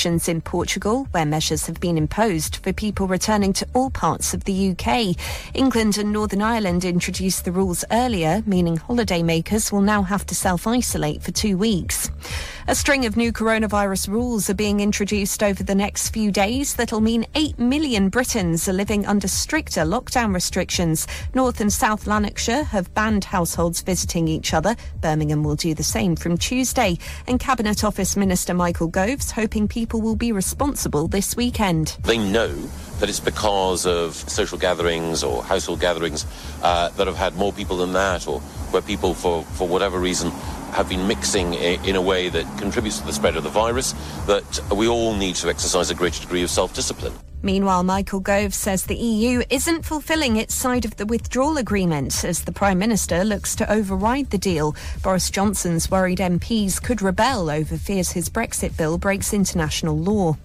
[0.00, 4.44] restrictions in Portugal, where measures have been imposed for people returning to all parts of
[4.44, 5.14] the UK.
[5.52, 10.66] England and Northern Ireland introduced the rules earlier, meaning holidaymakers will now have to self
[10.66, 12.10] isolate for two weeks.
[12.66, 17.00] A string of new coronavirus rules are being introduced over the next few days that'll
[17.00, 21.06] mean 8 million Britons are living under stricter lockdown restrictions.
[21.34, 24.76] North and South Lanarkshire have banned households visiting each other.
[25.00, 26.96] Birmingham will do the same from Tuesday.
[27.26, 31.96] And Cabinet Office Minister Michael Gove's hoping people will be responsible this weekend.
[32.04, 32.54] They know
[33.00, 36.26] that it's because of social gatherings or household gatherings
[36.62, 38.40] uh, that have had more people than that, or
[38.70, 40.30] where people, for, for whatever reason,
[40.72, 43.92] have been mixing in a way that contributes to the spread of the virus,
[44.26, 47.12] that we all need to exercise a greater degree of self discipline.
[47.42, 52.42] Meanwhile, Michael Gove says the EU isn't fulfilling its side of the withdrawal agreement as
[52.42, 54.76] the Prime Minister looks to override the deal.
[55.02, 60.36] Boris Johnson's worried MPs could rebel over fears his Brexit bill breaks international law.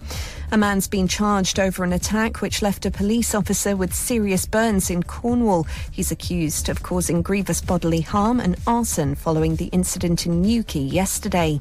[0.52, 4.88] A man's been charged over an attack which left a police officer with serious burns
[4.88, 5.66] in Cornwall.
[5.90, 11.60] He's accused of causing grievous bodily harm and arson following the incident in Newquay yesterday.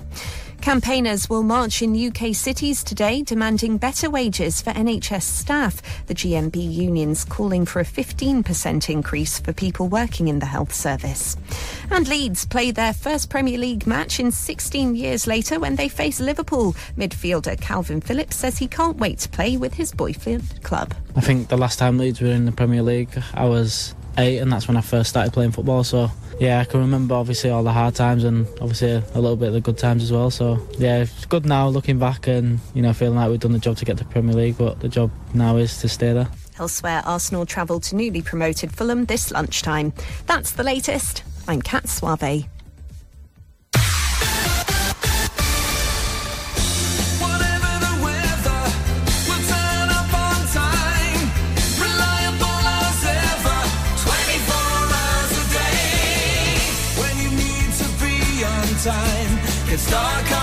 [0.62, 5.82] Campaigners will march in UK cities today demanding better wages for NHS staff.
[6.08, 11.38] The GMB union's calling for a 15% increase for people working in the health service.
[11.92, 16.20] And Leeds play their first Premier League match in 16 years later when they face
[16.20, 16.74] Liverpool.
[16.98, 20.94] Midfielder Kalvin Phillips says he can't wait to play with his boyfriend club.
[21.16, 24.52] I think the last time Leeds were in the Premier League, I was eight, and
[24.52, 25.84] that's when I first started playing football.
[25.84, 29.50] So yeah, I can remember obviously all the hard times and obviously a little bit
[29.50, 30.30] of the good times as well.
[30.30, 33.60] So yeah, it's good now looking back and you know feeling like we've done the
[33.60, 36.28] job to get to Premier League, but the job now is to stay there.
[36.58, 39.94] Elsewhere, Arsenal travel to newly promoted Fulham this lunchtime.
[40.26, 41.24] That's the latest.
[41.48, 42.46] I'm Kat Suave.
[59.78, 60.24] Time.
[60.24, 60.35] Get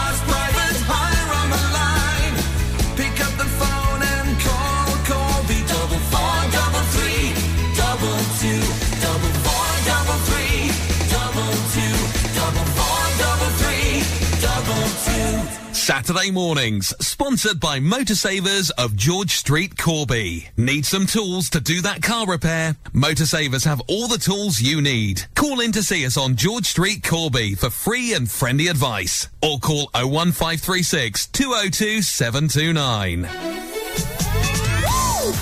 [15.82, 20.48] Saturday mornings, sponsored by Motorsavers of George Street, Corby.
[20.56, 22.76] Need some tools to do that car repair?
[22.94, 25.24] Motorsavers have all the tools you need.
[25.34, 29.28] Call in to see us on George Street, Corby for free and friendly advice.
[29.42, 33.24] Or call 01536 202 729.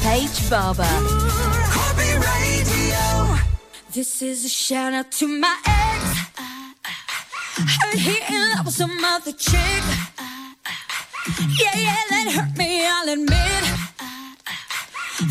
[0.01, 0.85] Paige Barber.
[1.69, 3.39] Corby Radio.
[3.93, 6.21] This is a shout out to my ex.
[7.83, 10.30] Heard he in love with some other chick.
[11.27, 13.65] Yeah, yeah, that hurt me, I'll admit.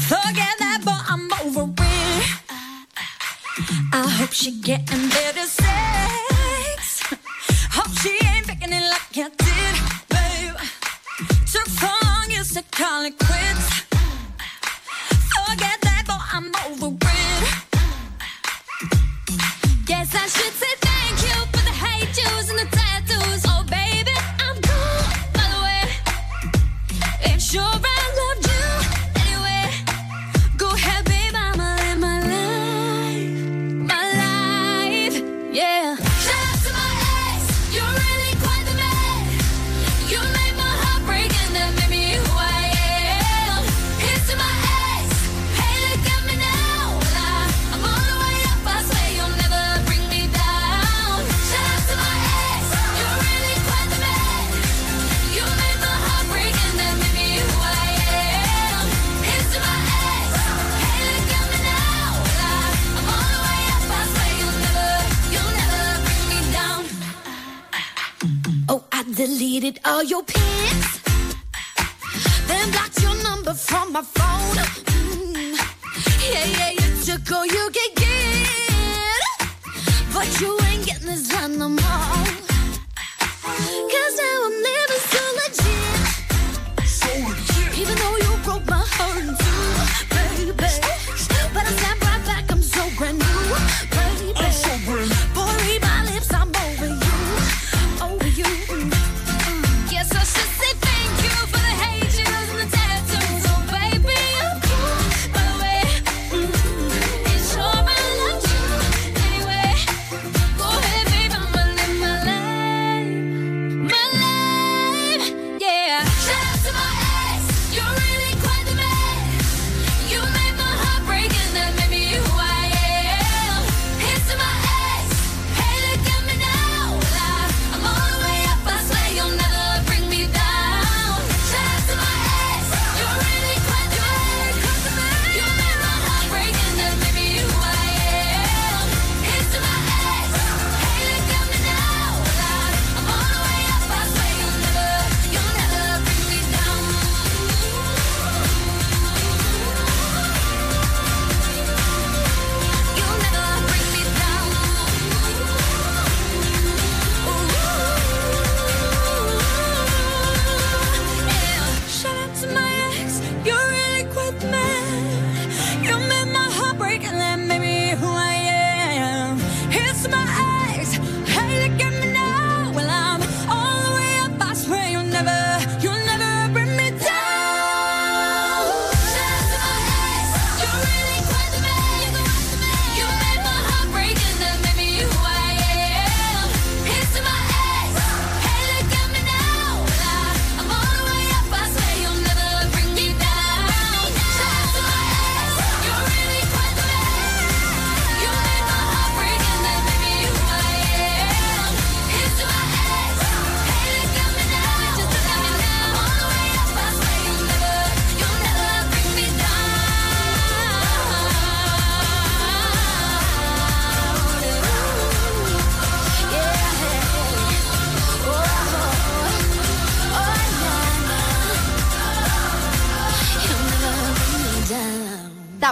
[0.06, 2.26] Forget that, but I'm over it.
[3.92, 7.02] I hope she getting better sex.
[7.72, 9.76] Hope she ain't faking it like I did,
[10.10, 10.58] babe.
[11.52, 13.49] Took so long, used to call it quits.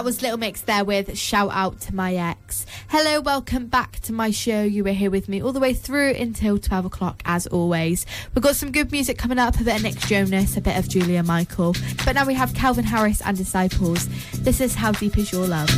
[0.08, 2.64] was Little Mix there with Shout Out to My Ex.
[2.88, 4.62] Hello, welcome back to my show.
[4.62, 8.06] You were here with me all the way through until 12 o'clock, as always.
[8.34, 10.88] We've got some good music coming up a bit of Nick Jonas, a bit of
[10.88, 11.74] Julia Michael.
[12.06, 14.08] But now we have Calvin Harris and Disciples.
[14.32, 15.68] This is How Deep Is Your Love?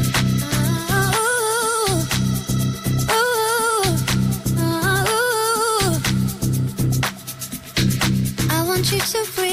[8.48, 9.49] I want you to breathe.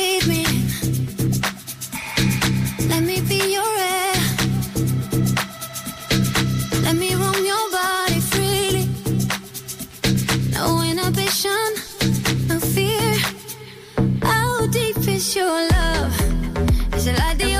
[17.09, 17.56] I like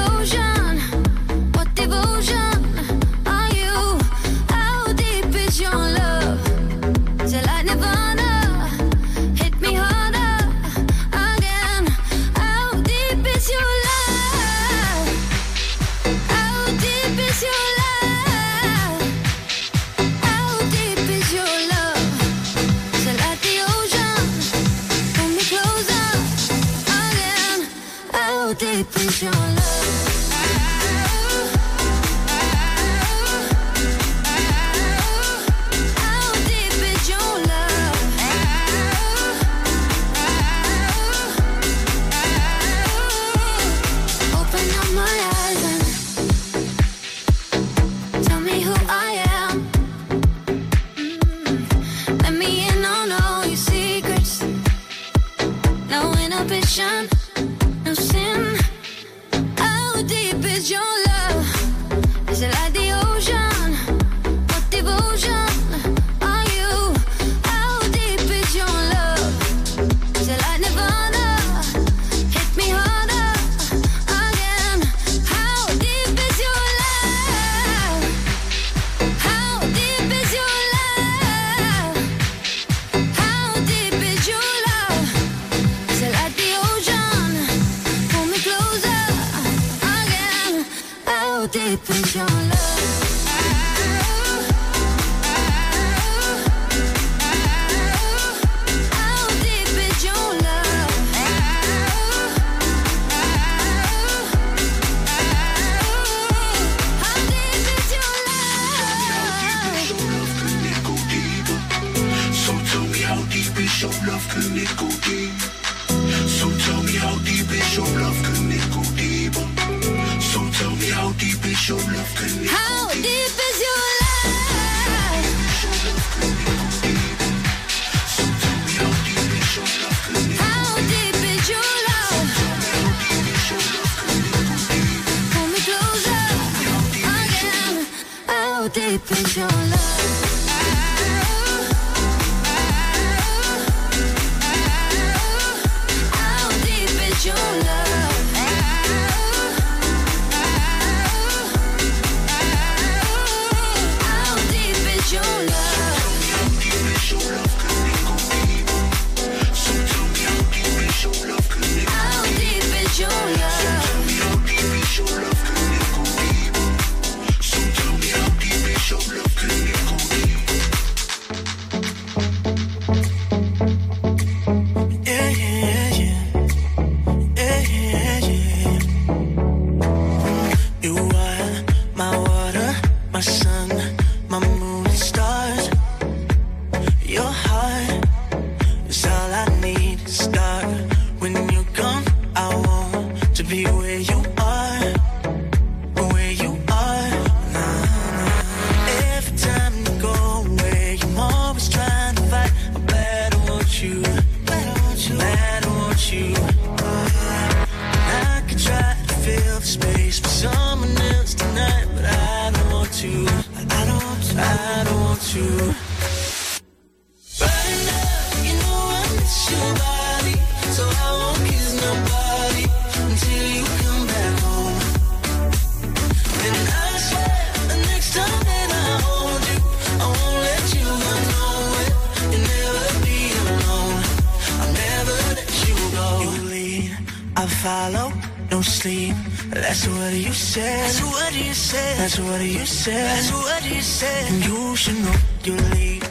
[238.58, 239.16] no sleep.
[239.50, 240.80] That's what you said.
[240.80, 241.98] That's what you said.
[242.00, 243.06] That's what you said.
[243.06, 244.32] That's what you said.
[244.32, 246.04] And you should know you leave.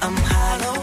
[0.00, 0.79] I'm hollow.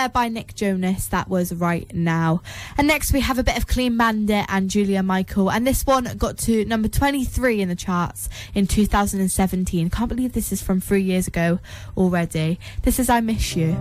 [0.00, 1.08] There by Nick Jonas.
[1.08, 2.40] That was right now.
[2.78, 5.50] And next we have a bit of Clean Bandit and Julia Michael.
[5.50, 9.90] And this one got to number 23 in the charts in 2017.
[9.90, 11.58] Can't believe this is from three years ago
[11.98, 12.58] already.
[12.82, 13.72] This is I Miss You.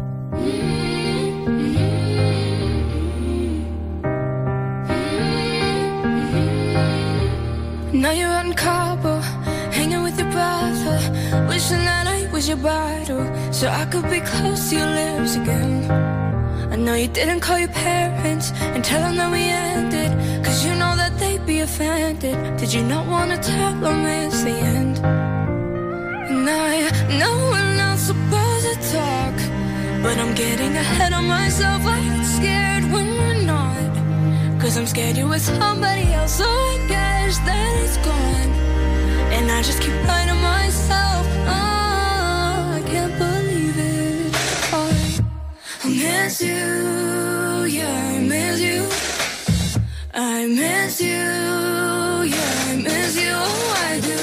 [7.93, 9.19] Now you're in Cabo,
[9.71, 11.47] hanging with your brother.
[11.47, 12.08] Wishing that
[12.39, 15.91] was your bridal, so I could be close to your lips again.
[16.71, 19.43] I know you didn't call your parents and tell them that we
[19.73, 20.11] ended,
[20.45, 22.37] cause you know that they'd be offended.
[22.57, 24.95] Did you not wanna tell them it's the end?
[26.31, 26.75] And I
[27.19, 29.35] know we're not supposed to talk,
[30.01, 31.81] but I'm getting ahead of myself.
[31.85, 33.91] I get scared when we're not.
[34.61, 38.51] Cause I'm scared you're with somebody else, so I guess that it's gone.
[39.35, 41.08] And I just keep lying to myself.
[42.91, 44.35] Can't believe it.
[44.73, 48.87] I miss you, yeah, I miss you.
[50.13, 51.09] I miss you,
[52.33, 53.31] yeah, I miss you.
[53.31, 54.18] Oh, I do.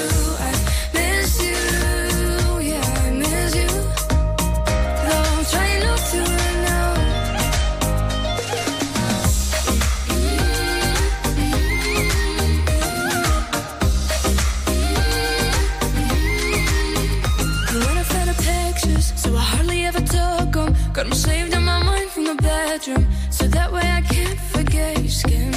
[22.77, 25.53] Bedroom, so that way I can't forget your skin.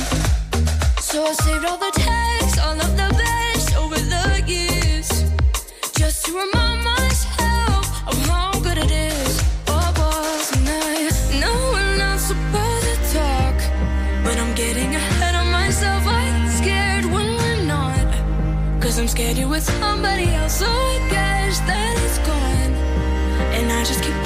[1.00, 5.08] So I saved all the texts, all of the best over the years,
[6.00, 9.40] just to remind myself of how good it is.
[9.66, 11.10] What was I
[11.40, 13.56] know we're not supposed to talk,
[14.24, 16.02] but I'm getting ahead of myself.
[16.06, 18.08] I'm scared when we're not.
[18.80, 22.72] Cause I'm scared you're with somebody else, so I guess that it's gone.
[23.56, 24.19] And I just keep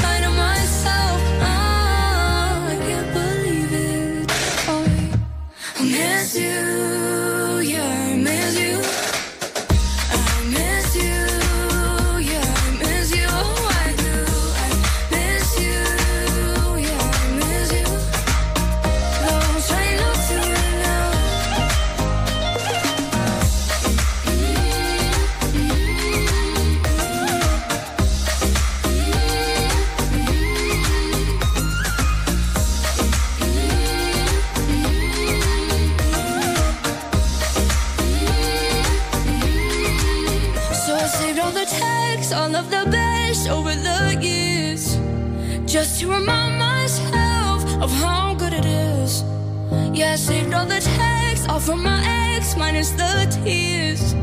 [50.14, 54.14] I saved all the texts, all from my ex, minus the tears,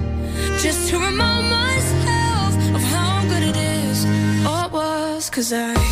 [0.63, 4.05] just to remind myself of how good it is.
[4.48, 5.90] Oh, it was, cause I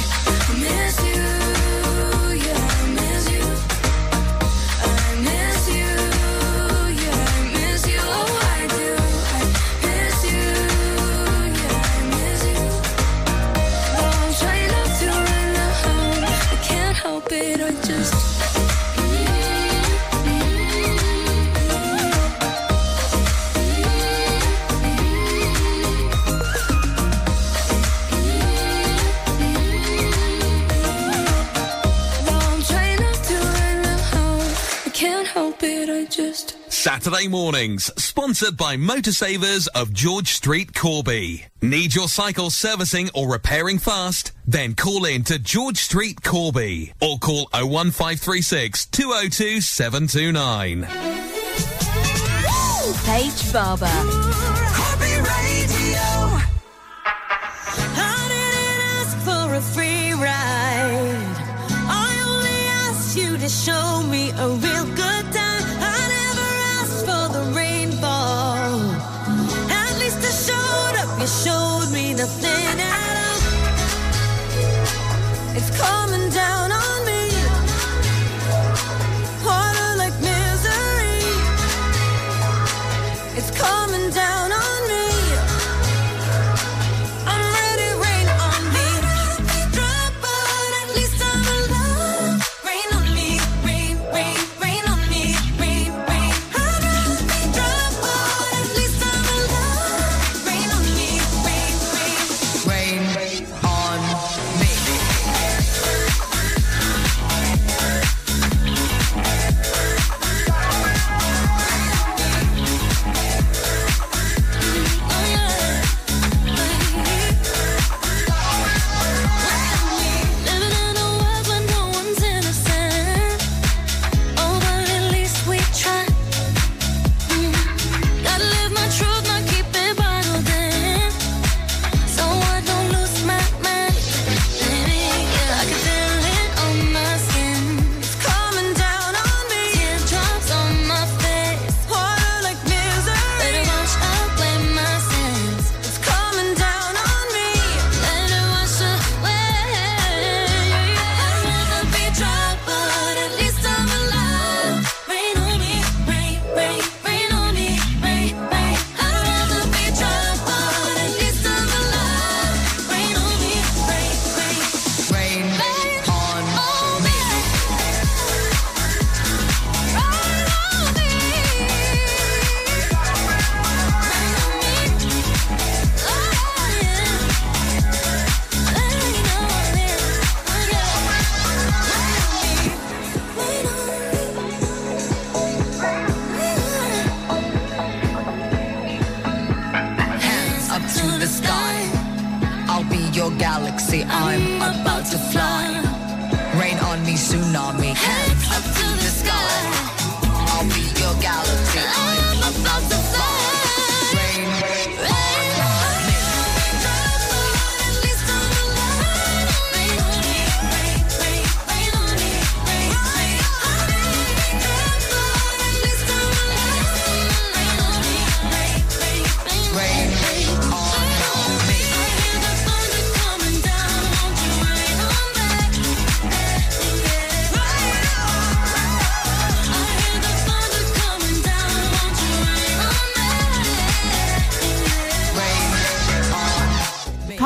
[36.79, 41.45] Saturday mornings, sponsored by Motorsavers of George Street, Corby.
[41.61, 44.31] Need your cycle servicing or repairing fast?
[44.47, 50.87] Then call in to George Street, Corby, or call 01536 202 729.
[53.03, 54.68] Paige Barber.
[75.79, 76.08] come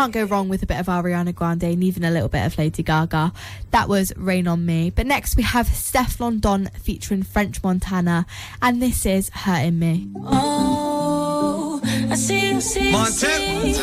[0.04, 2.58] can't go wrong with a bit of Ariana Grande and even a little bit of
[2.58, 3.32] Lady Gaga.
[3.72, 4.90] That was Rain on Me.
[4.90, 8.26] But next we have Stefflon Don featuring French Montana,
[8.62, 10.10] and this is Hurting Me.
[10.26, 13.74] Oh, I see, see, Montana.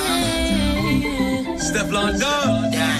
[1.56, 2.70] Stefflon Don.
[2.70, 2.98] Yeah.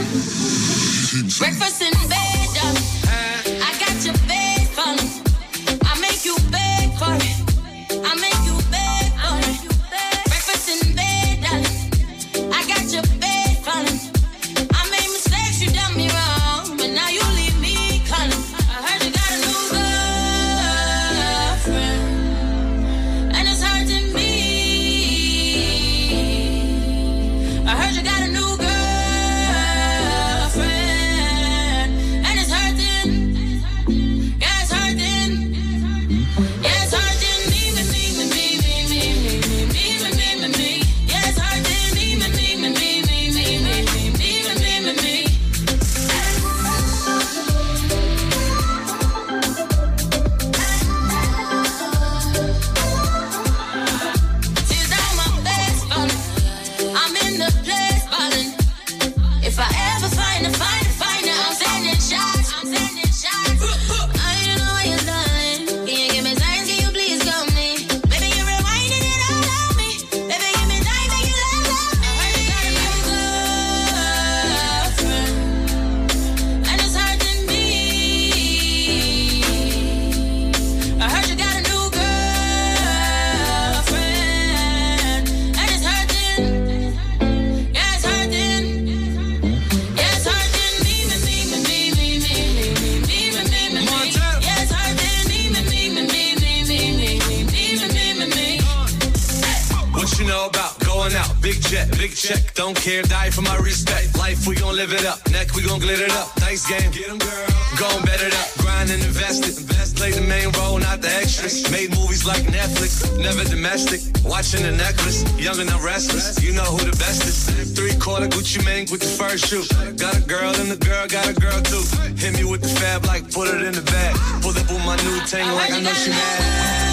[100.27, 102.55] Know about going out, big jet, big check.
[102.55, 104.17] Don't care, die for my respect.
[104.19, 105.19] Life, we gon' live it up.
[105.31, 106.29] Neck, we gon' glitter it up.
[106.41, 107.47] Nice game, Get 'em, girl.
[107.79, 108.49] Gon' bet it up.
[108.59, 109.71] Grind and invest it.
[110.01, 111.71] Play the main role, not the extras.
[111.71, 114.01] Made movies like Netflix, never domestic.
[114.25, 116.43] Watching the necklace, young and I'm restless.
[116.43, 117.77] You know who the best is.
[117.77, 119.63] Three quarter Gucci Mane with the first shoe.
[119.99, 121.85] Got a girl and the girl got a girl too.
[122.17, 124.17] Hit me with the fab like put it in the bag.
[124.41, 126.90] Pull up with my new tangle like I know she mad.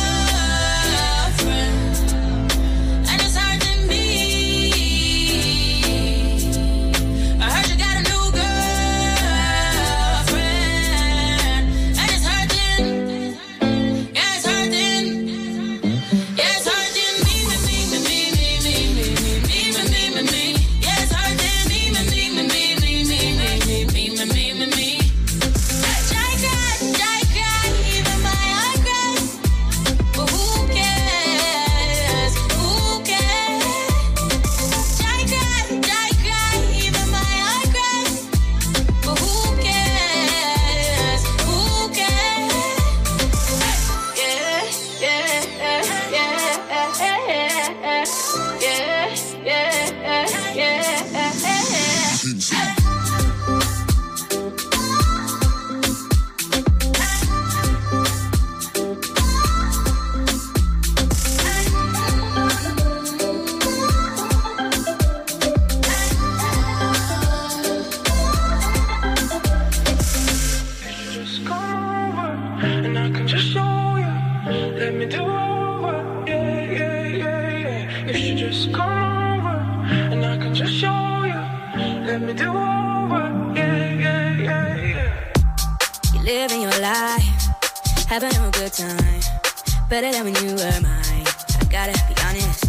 [89.90, 91.26] Better than when you were mine.
[91.60, 92.66] I gotta be honest,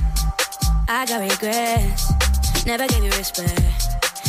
[0.89, 2.65] I got regrets.
[2.65, 3.61] Never gave you respect.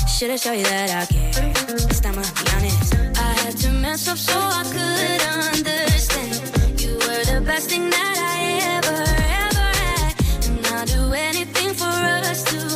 [0.10, 1.32] Should've showed you that I care.
[1.88, 2.96] This time I'll be honest.
[2.96, 5.22] I had to mess up so I could
[5.54, 6.82] understand.
[6.82, 9.04] You were the best thing that I ever,
[9.46, 10.14] ever had.
[10.50, 12.69] And I'll do anything for us to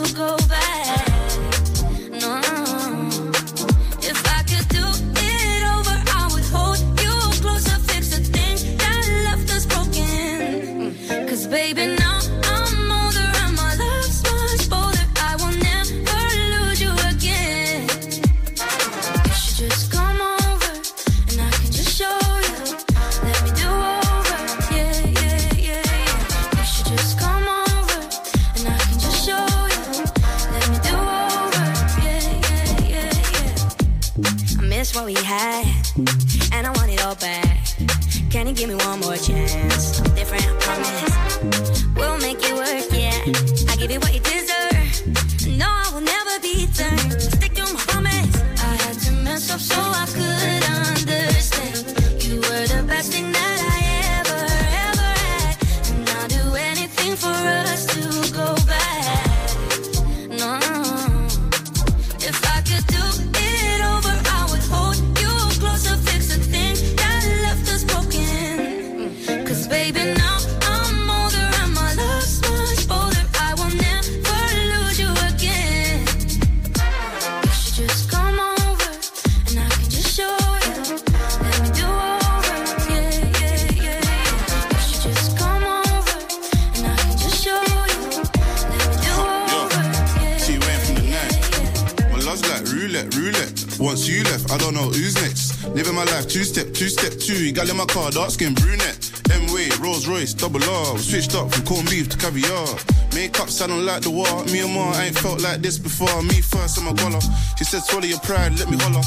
[92.94, 93.80] roulette, roulette.
[93.80, 95.66] Once you left, I don't know who's next.
[95.70, 97.52] Living my life two step, two step two.
[97.52, 99.10] Gal in my car, dark skin brunette.
[99.32, 100.98] M way, Rolls Royce, double R.
[101.00, 102.68] Switched up from corned beef to caviar.
[103.16, 104.46] Makeup sounding like the war.
[104.46, 106.22] Me and Ma ain't felt like this before.
[106.24, 107.22] Me first, I'm a goller.
[107.58, 109.02] She said, swallow your pride, let me holler.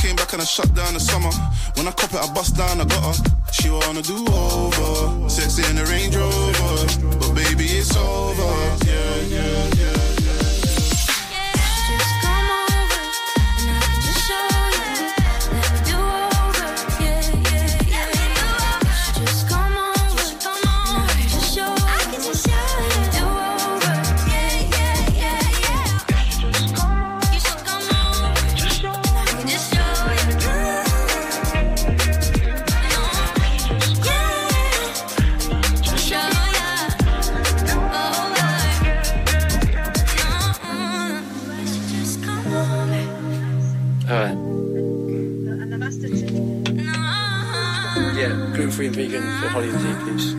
[0.00, 1.32] Came back and I shut down the summer.
[1.76, 3.24] When I cop it, I bust down, I got her.
[3.52, 5.28] She wanna do over.
[5.28, 7.18] Sexy in the Range Rover.
[7.20, 8.52] But baby, it's over.
[8.84, 9.99] Yeah, yeah, yeah.
[49.00, 50.34] Vegan for Holly and Z, please.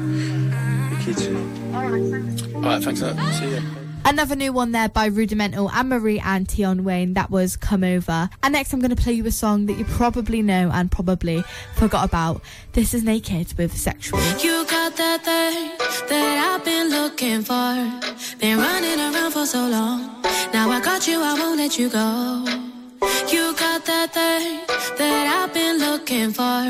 [0.93, 1.38] Thank you too.
[1.74, 3.02] All right, thanks.
[3.02, 3.34] a lot.
[3.34, 3.62] See ya.
[4.06, 7.15] Another new one there by Rudimental Anne-Marie and Tion Wayne.
[7.15, 8.30] That was Come Over.
[8.43, 11.43] And next, I'm going to play you a song that you probably know and probably
[11.74, 12.43] forgot about.
[12.74, 14.19] This is Neiked with Sexual.
[14.43, 18.38] You got that thing that I've been looking for.
[18.39, 20.21] Been running around for so long.
[20.54, 22.81] Now I got you, I won't let you go.
[23.02, 24.62] You got that thing
[24.98, 26.62] that I've been looking for.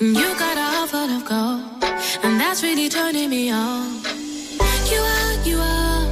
[0.00, 1.84] And you got a heart full of gold.
[2.24, 4.02] And that's really turning me on.
[4.90, 6.02] You are, you are,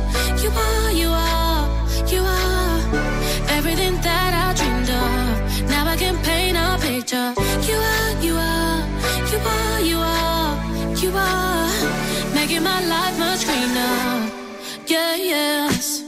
[0.42, 1.64] you are, you are,
[2.06, 2.78] you are
[3.56, 5.70] everything that I dreamed of.
[5.70, 7.34] Now I can paint a picture.
[7.68, 8.80] You are, you are,
[9.32, 10.52] you are, you are,
[11.02, 14.30] you are making my life much greener.
[14.86, 16.07] Yeah, yes.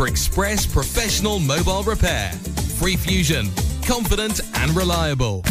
[0.00, 2.32] for express professional mobile repair.
[2.78, 3.50] Free Fusion,
[3.86, 5.44] confident and reliable.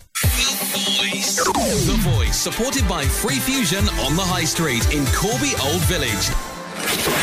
[0.73, 6.31] The Voice, supported by Free Fusion on the High Street in Corby Old Village.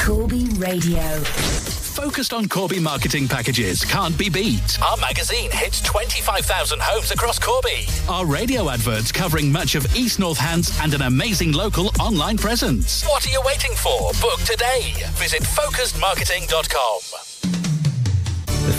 [0.06, 1.20] Corby Radio.
[1.22, 4.80] focused on Corby marketing packages can't be beat.
[4.84, 7.88] Our magazine hits 25,000 homes across Corby.
[8.08, 13.04] Our radio adverts covering much of East Northants and an amazing local online presence.
[13.08, 14.12] What are you waiting for?
[14.22, 14.94] Book today.
[15.16, 17.69] Visit focusedmarketing.com.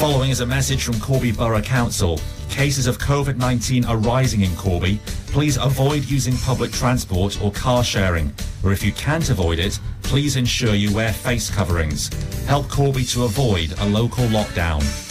[0.01, 2.19] Following is a message from Corby Borough Council.
[2.49, 4.99] Cases of COVID 19 are rising in Corby.
[5.27, 8.33] Please avoid using public transport or car sharing.
[8.65, 12.09] Or if you can't avoid it, please ensure you wear face coverings.
[12.47, 15.10] Help Corby to avoid a local lockdown.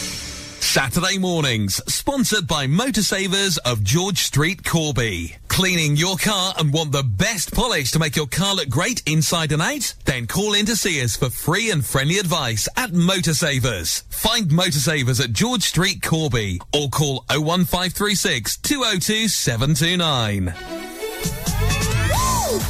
[0.60, 5.36] Saturday mornings, sponsored by Motorsavers of George Street, Corby.
[5.48, 9.50] Cleaning your car and want the best polish to make your car look great inside
[9.52, 9.94] and out?
[10.04, 14.04] Then call in to see us for free and friendly advice at Motorsavers.
[14.10, 20.54] Find Motorsavers at George Street, Corby, or call 01536 202 729.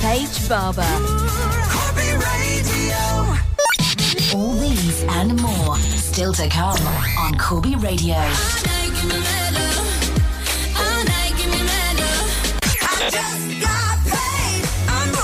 [0.00, 0.82] Paige Barber.
[1.68, 2.96] Corby Radio.
[4.34, 5.76] All these and more
[6.20, 6.76] still to come
[7.16, 8.16] on Corby Radio.
[8.16, 8.28] I
[13.10, 14.68] just got paid.
[14.86, 15.14] I'm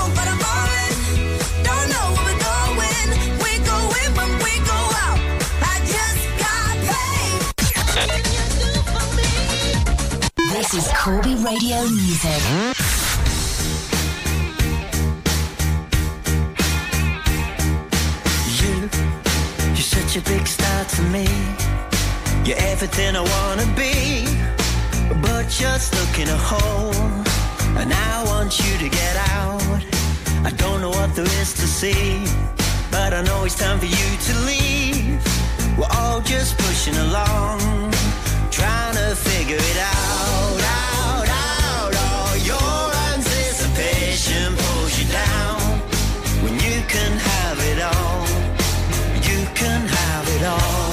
[20.17, 21.27] such a big star to me.
[22.45, 24.25] You're everything I wanna be,
[25.21, 26.93] but you're stuck in a hole,
[27.77, 29.61] and I want you to get out.
[30.43, 32.23] I don't know what there is to see,
[32.91, 35.21] but I know it's time for you to leave.
[35.77, 37.59] We're all just pushing along,
[38.51, 41.93] trying to figure it out, out, out.
[42.07, 42.81] All your
[43.13, 45.59] anticipation pulls you down
[46.43, 48.25] when you can have it all.
[49.29, 49.96] You can
[50.37, 50.86] it all.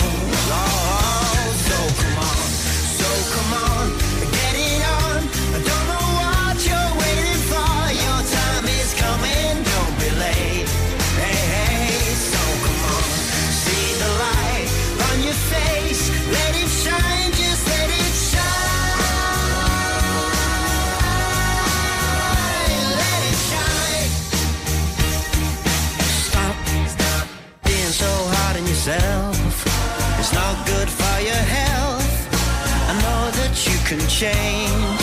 [33.97, 35.01] Can change.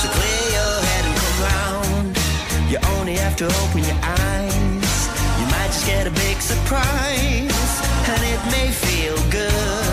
[0.00, 2.18] So clear your head and come round.
[2.70, 5.08] You only have to open your eyes.
[5.40, 7.72] You might just get a big surprise.
[8.12, 9.83] And it may feel good.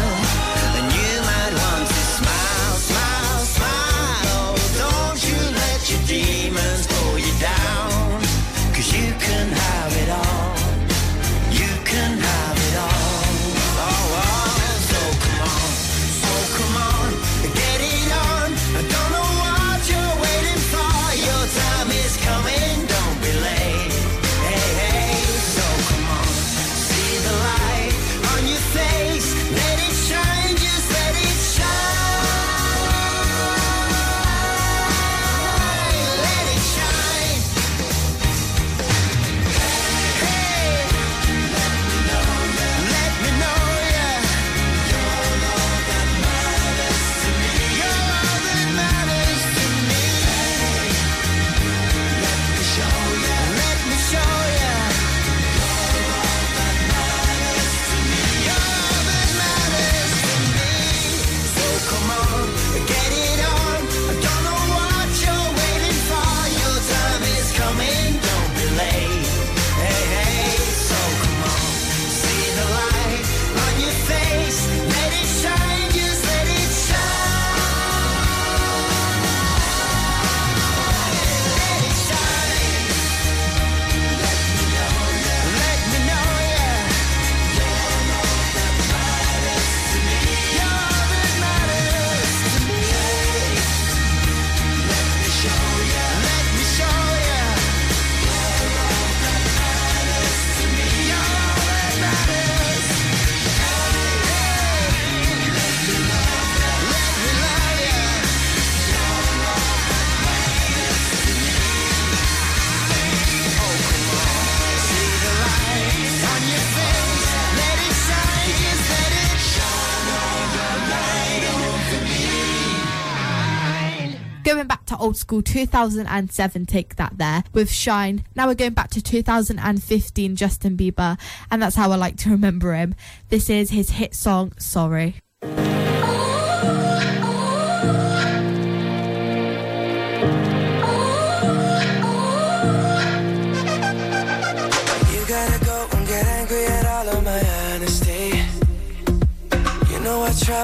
[125.01, 128.23] Old school 2007 Take That there with Shine.
[128.35, 132.73] Now we're going back to 2015 Justin Bieber, and that's how I like to remember
[132.73, 132.93] him.
[133.29, 135.15] This is his hit song, Sorry.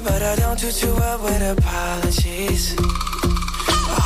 [0.03, 2.75] But I don't do too well with apologies.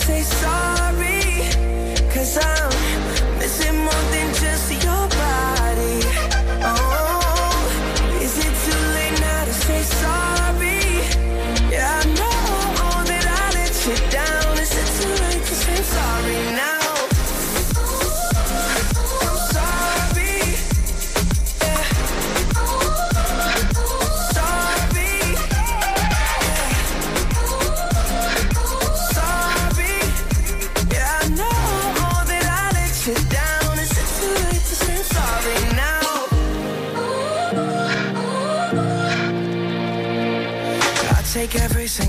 [0.00, 1.20] say sorry?
[2.12, 2.89] Cause I'm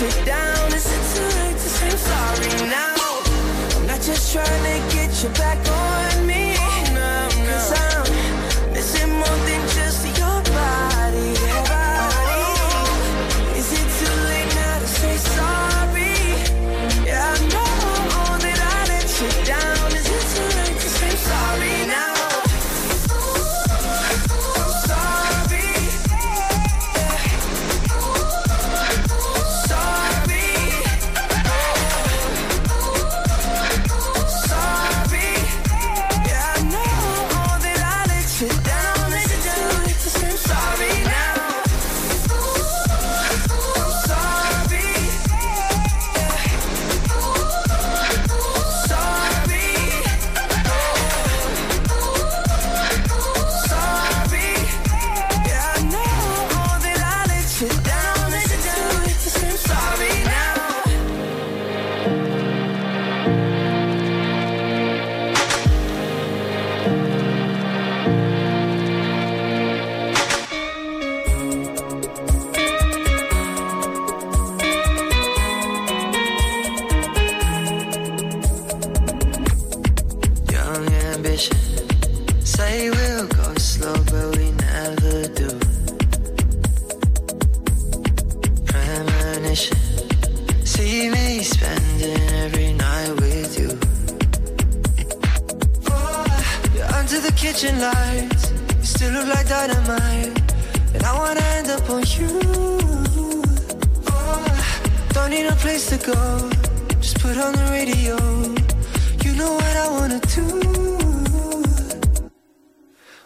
[0.00, 0.72] you down.
[0.72, 2.94] Is it too late to say sorry now?
[3.76, 6.13] I'm not just trying to get you back on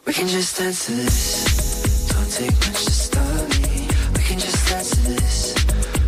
[0.08, 2.08] We can just dance to this.
[2.08, 3.88] Don't take much to start me.
[4.16, 5.54] We can just dance to this.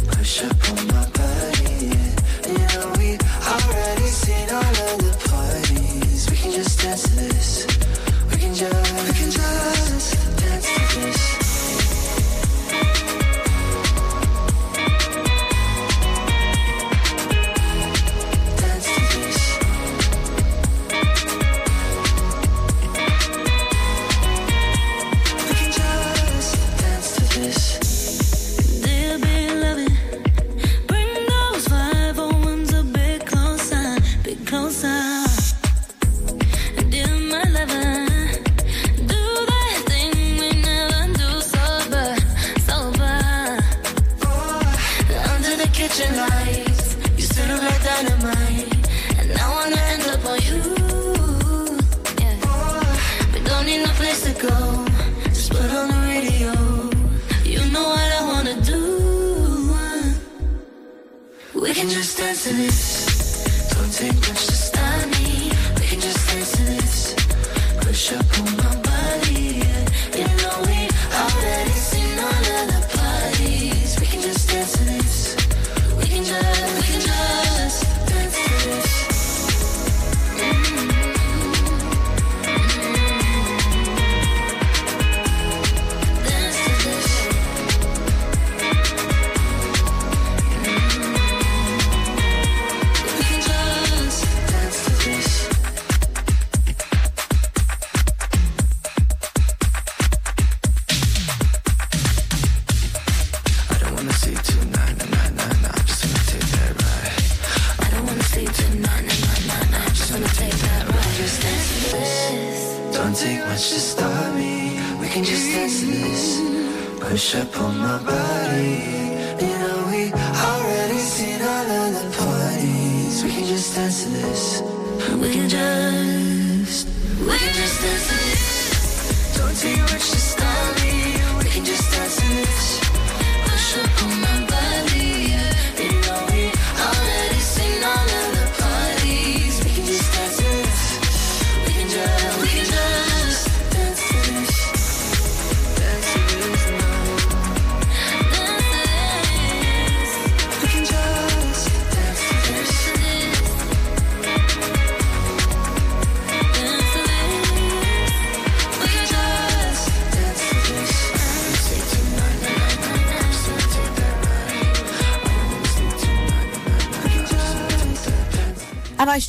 [0.06, 1.29] Push up on my body.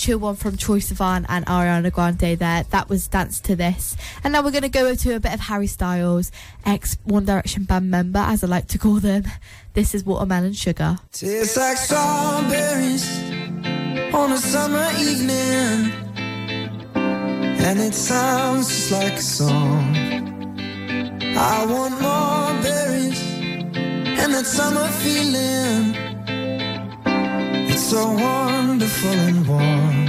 [0.02, 2.64] 2 1 from Troye Sivan and Ariana Grande there.
[2.64, 3.96] That was Dance to This.
[4.24, 6.32] And now we're going to go to a bit of Harry Styles,
[6.66, 9.26] ex One Direction band member, as I like to call them.
[9.76, 10.98] This is Watermelon Sugar.
[11.12, 13.08] Tastes like strawberries
[14.12, 15.92] on a summer evening.
[16.96, 19.96] And it sounds just like a song.
[21.38, 23.22] I want more berries
[24.20, 26.11] and that summer feeling
[27.92, 30.01] so wonderful and warm.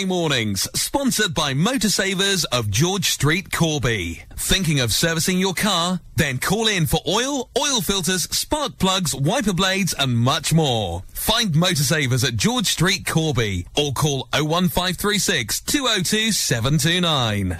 [0.00, 4.22] Saturday mornings, sponsored by Motorsavers of George Street, Corby.
[4.34, 6.00] Thinking of servicing your car?
[6.16, 11.02] Then call in for oil, oil filters, spark plugs, wiper blades, and much more.
[11.12, 17.58] Find Motorsavers at George Street, Corby, or call 01536 202 729.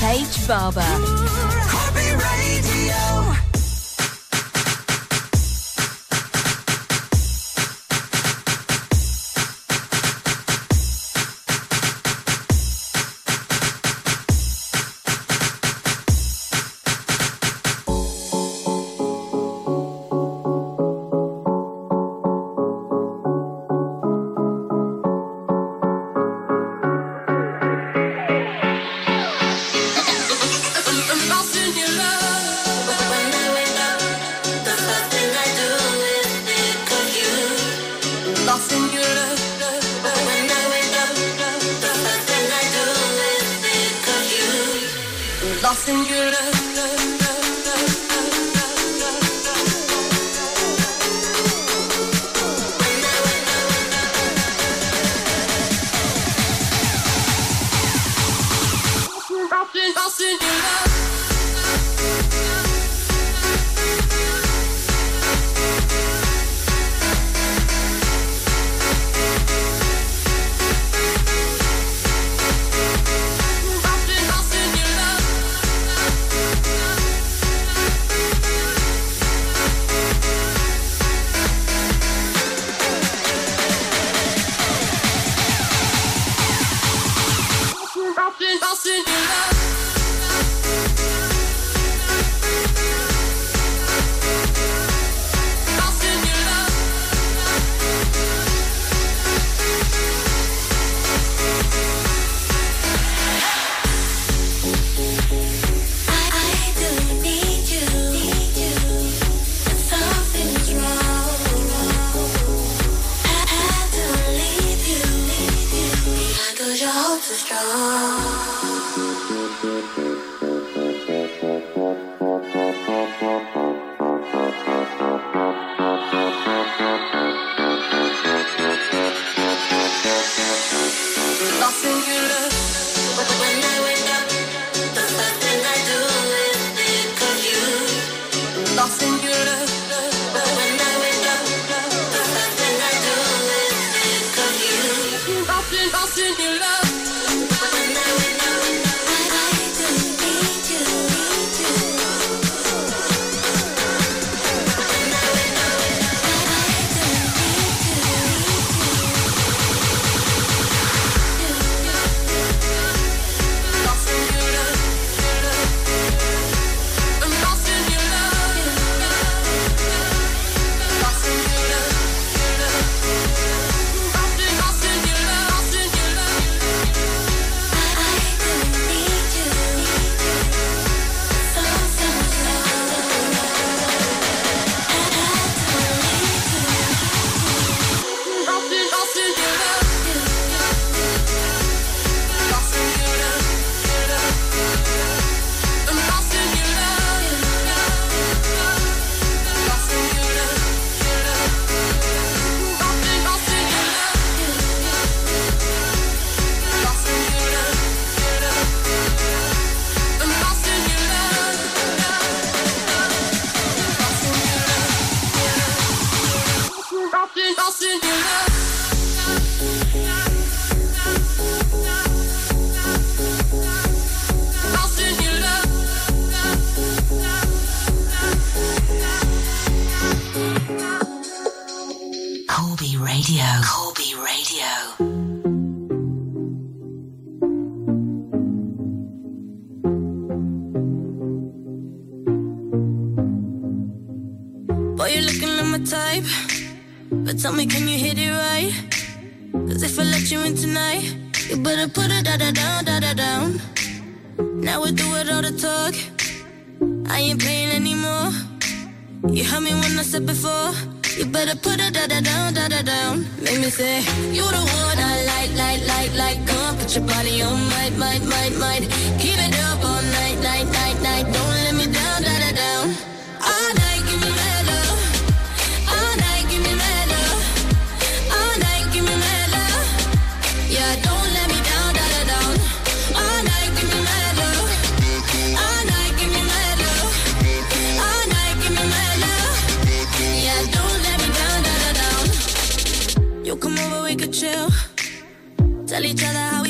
[0.00, 1.23] Paige Barber.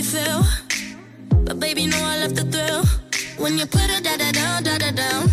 [0.04, 0.44] Feel.
[1.44, 2.84] But baby, know I love the thrill.
[3.42, 5.24] When you put it da da down, da da down.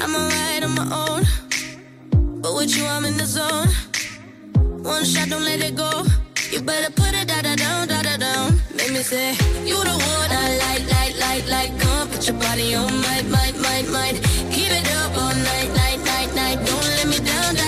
[0.00, 1.22] I'm alright on my own.
[2.42, 3.68] But with you, I'm in the zone.
[4.82, 5.90] One shot, don't let it go.
[6.52, 8.60] You better put it da da down, da da down.
[8.76, 9.30] Make me say,
[9.66, 11.80] You the one I like, like, like, like.
[11.80, 14.16] Come put your body on, might, might, might, might.
[14.54, 16.58] Keep it up all night, night, night, night.
[16.66, 17.67] Don't let me down, down.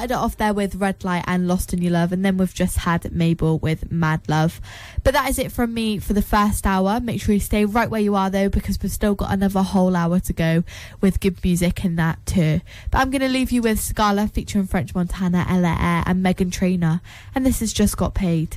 [0.00, 2.54] Started it off there with Red Light and Lost in Your Love, and then we've
[2.54, 4.58] just had Mabel with Mad Love.
[5.04, 7.00] But that is it from me for the first hour.
[7.00, 9.94] Make sure you stay right where you are though, because we've still got another whole
[9.94, 10.64] hour to go
[11.02, 12.62] with good music and that too.
[12.90, 16.50] But I'm going to leave you with Sigala featuring French Montana, Ella Eyre, and Meghan
[16.50, 17.02] Trainor,
[17.34, 18.56] and this has just got paid.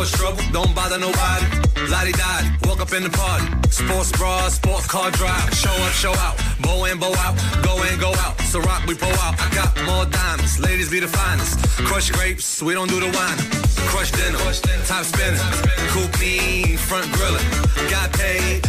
[0.00, 1.46] Cause trouble, don't bother nobody.
[1.92, 3.46] Lottie Dottie, walk up in the party.
[3.68, 5.52] Sports bra, sports car drive.
[5.54, 6.36] Show up, show out.
[6.62, 7.34] Bow in, bow out.
[7.62, 8.40] Go in, go out.
[8.52, 9.34] So rock, we pull out.
[9.38, 10.58] I got more diamonds.
[10.58, 11.58] Ladies be the finest.
[11.88, 13.40] Crush grapes, we don't do the wine.
[13.90, 14.38] Crush dinner,
[14.88, 15.40] top spinning.
[15.92, 17.48] Coupe front grilling.
[17.92, 18.64] Got paid.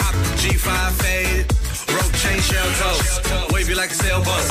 [0.00, 0.70] Hop G5
[1.02, 1.46] faded.
[1.94, 3.52] Rope chain shell toes.
[3.52, 4.44] Wave you like a sailboat.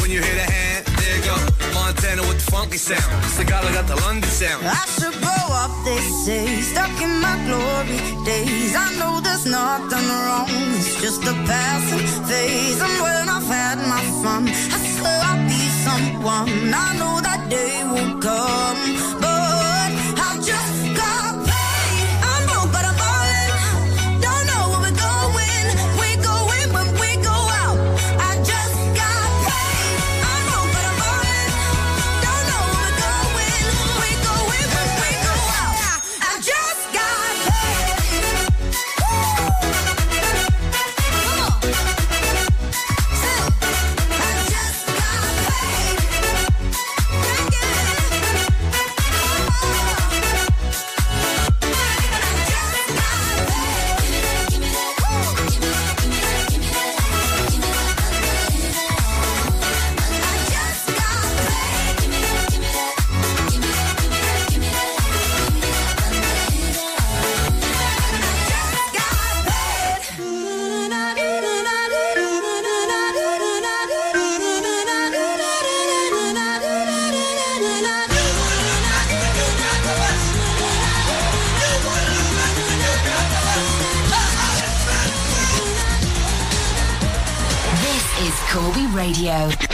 [0.00, 0.73] When you hit a hand,
[1.04, 1.74] there.
[1.74, 3.02] Montana with the funky sound.
[3.36, 4.64] Sigala got the London sound.
[4.66, 8.74] I should grow up, they say, stuck in my glory days.
[8.76, 10.48] I know there's nothing wrong,
[10.78, 12.80] it's just a passing phase.
[12.80, 16.72] And when I've had my fun, I swear I'll be someone.
[16.86, 18.80] I know that day will come,
[19.20, 19.33] but
[89.34, 89.73] Radio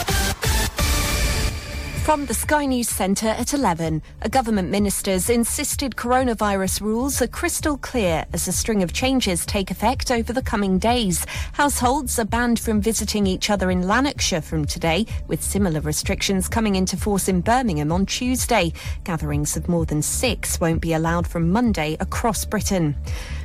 [2.03, 7.77] From the Sky News Centre at 11, a government minister's insisted coronavirus rules are crystal
[7.77, 11.23] clear as a string of changes take effect over the coming days.
[11.53, 16.75] Households are banned from visiting each other in Lanarkshire from today, with similar restrictions coming
[16.75, 18.73] into force in Birmingham on Tuesday.
[19.03, 22.95] Gatherings of more than six won't be allowed from Monday across Britain.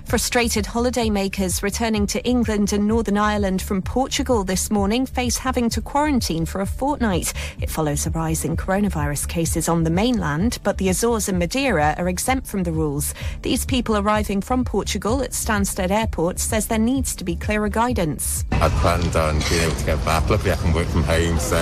[0.07, 5.81] Frustrated holidaymakers returning to England and Northern Ireland from Portugal this morning face having to
[5.81, 7.33] quarantine for a fortnight.
[7.61, 11.97] It follows a rise in coronavirus cases on the mainland, but the Azores and Madeira
[11.99, 13.15] are exempt from the rules.
[13.43, 18.45] These people arriving from Portugal at Stansted Airport says there needs to be clearer guidance.
[18.53, 20.31] I'd planned on being able to get back.
[20.31, 21.59] Luckily, I can work from home, so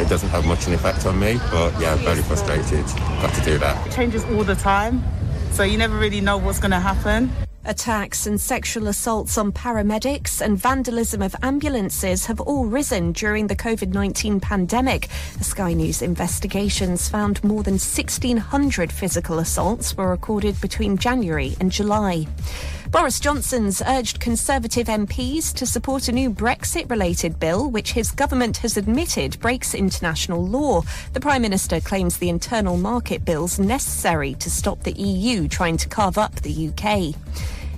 [0.00, 1.38] it doesn't have much of an effect on me.
[1.50, 2.86] But yeah, very frustrated.
[3.20, 3.86] Got to do that.
[3.86, 5.04] It changes all the time,
[5.52, 7.30] so you never really know what's going to happen.
[7.66, 13.56] Attacks and sexual assaults on paramedics and vandalism of ambulances have all risen during the
[13.56, 15.08] COVID 19 pandemic.
[15.38, 21.72] The Sky News investigations found more than 1,600 physical assaults were recorded between January and
[21.72, 22.26] July.
[22.94, 28.58] Boris Johnson's urged Conservative MPs to support a new Brexit related bill, which his government
[28.58, 30.82] has admitted breaks international law.
[31.12, 35.88] The Prime Minister claims the internal market bill's necessary to stop the EU trying to
[35.88, 37.16] carve up the UK.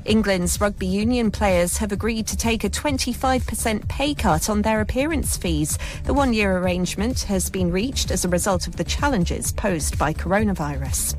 [0.07, 5.37] England's rugby union players have agreed to take a 25% pay cut on their appearance
[5.37, 5.79] fees.
[6.05, 10.13] The one year arrangement has been reached as a result of the challenges posed by
[10.13, 11.17] coronavirus.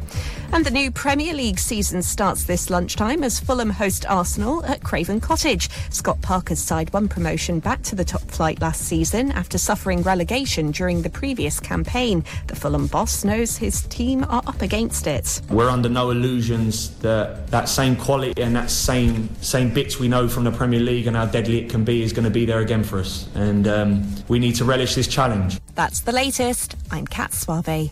[0.54, 5.20] And the new Premier League season starts this lunchtime as Fulham host Arsenal at Craven
[5.20, 5.70] Cottage.
[5.89, 10.72] Scott Parker's side won promotion back to the top flight last season after suffering relegation
[10.72, 12.24] during the previous campaign.
[12.48, 15.41] The Fulham boss knows his team are up against it.
[15.50, 20.28] We're under no illusions that that same quality and that same same bits we know
[20.28, 22.60] from the Premier League and how deadly it can be is going to be there
[22.60, 23.28] again for us.
[23.36, 25.60] And um, we need to relish this challenge.
[25.76, 26.76] That's the latest.
[26.89, 27.91] I'm Kat Suave.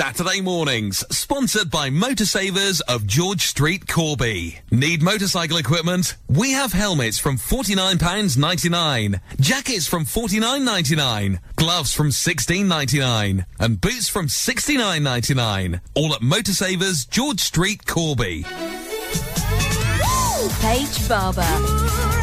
[0.00, 4.58] Saturday mornings, sponsored by Motorsavers of George Street, Corby.
[4.70, 6.16] Need motorcycle equipment?
[6.26, 15.80] We have helmets from £49.99, jackets from £49.99, gloves from $16.99, and boots from $69.99.
[15.94, 18.44] All at Motorsavers, George Street, Corby.
[20.62, 22.19] Paige Barber.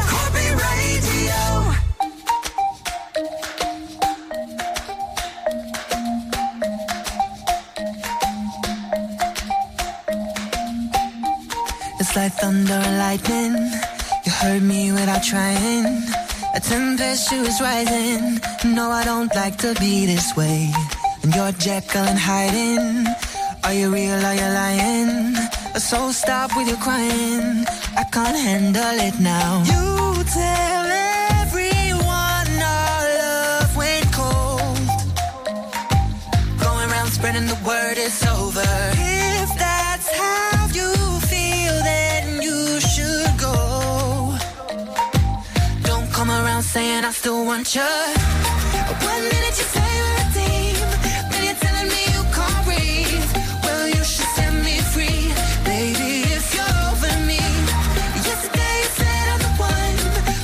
[12.08, 13.52] It's like thunder and lightning.
[14.24, 15.84] You heard me without trying.
[16.54, 18.40] A tempestuous rising.
[18.64, 20.72] No, I don't like to be this way.
[21.22, 23.04] And you're Jekyll and hiding.
[23.62, 24.24] Are you real?
[24.24, 25.34] Are you lying?
[25.76, 27.66] So stop with your crying.
[27.94, 29.64] I can't handle it now.
[29.68, 30.86] You tell
[31.44, 32.48] everyone
[32.80, 34.88] our love went cold.
[36.58, 38.27] Going around spreading the word it's
[46.68, 47.92] saying I still want you.
[49.10, 50.76] One minute you say we're a team,
[51.30, 53.30] then you're telling me you can't breathe.
[53.64, 55.22] Well, you should set me free,
[55.64, 57.40] baby, if you're over me.
[58.28, 59.96] Yesterday you said I'm the one,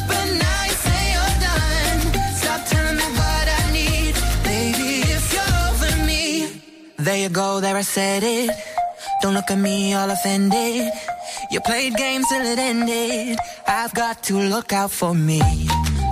[0.08, 2.00] but now you say you're done.
[2.40, 4.14] Stop telling me what I need,
[4.48, 6.24] baby, if you're over me.
[6.96, 8.50] There you go, there I said it.
[9.20, 10.90] Don't look at me all offended.
[11.50, 13.38] You played games till it ended.
[13.68, 15.42] I've got to look out for me.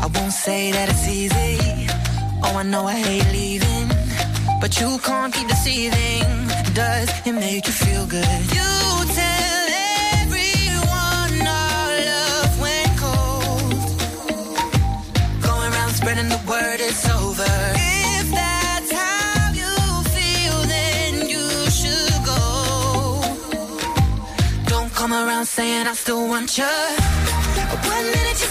[0.03, 1.87] I won't say that it's easy.
[2.43, 3.89] Oh, I know I hate leaving.
[4.61, 6.27] But you can't keep deceiving.
[6.75, 8.41] Does it make you feel good?
[8.59, 8.71] You
[9.21, 9.65] tell
[10.23, 13.73] everyone our love went cold.
[15.47, 17.55] Going around spreading the word it's over.
[18.19, 19.73] If that's how you
[20.17, 21.47] feel, then you
[21.79, 22.43] should go.
[24.67, 26.75] Don't come around saying I still want you.
[27.95, 28.51] One minute you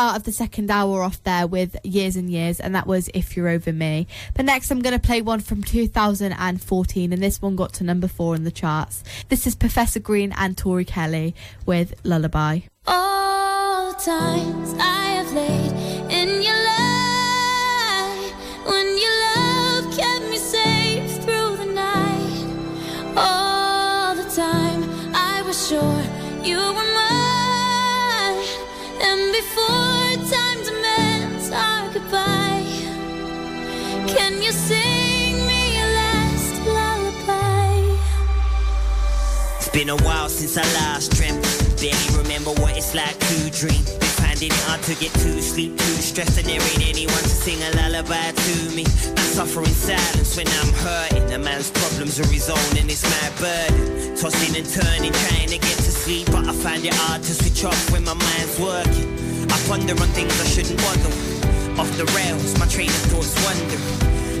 [0.00, 3.36] start of the second hour off there with Years and Years, and that was If
[3.36, 4.06] You're Over Me.
[4.32, 8.08] But next, I'm going to play one from 2014, and this one got to number
[8.08, 9.04] four in the charts.
[9.28, 11.34] This is Professor Green and Tori Kelly
[11.66, 12.60] with Lullaby.
[12.86, 15.89] All times I have laid
[39.80, 41.40] been a while since I last dreamt.
[41.80, 43.82] Barely remember what it's like to dream.
[44.20, 47.62] finding it hard to get to sleep, too stressed, and there ain't anyone to sing
[47.62, 48.84] a lullaby to me.
[48.84, 51.32] I suffer in silence when I'm hurting.
[51.32, 54.16] A man's problems are his own, and it's my burden.
[54.16, 57.64] Tossing and turning, trying to get to sleep, but I find it hard to switch
[57.64, 59.29] off when my mind's working.
[59.50, 61.12] I ponder on things I shouldn't bother.
[61.80, 63.80] Off the rails, my train of thoughts wander.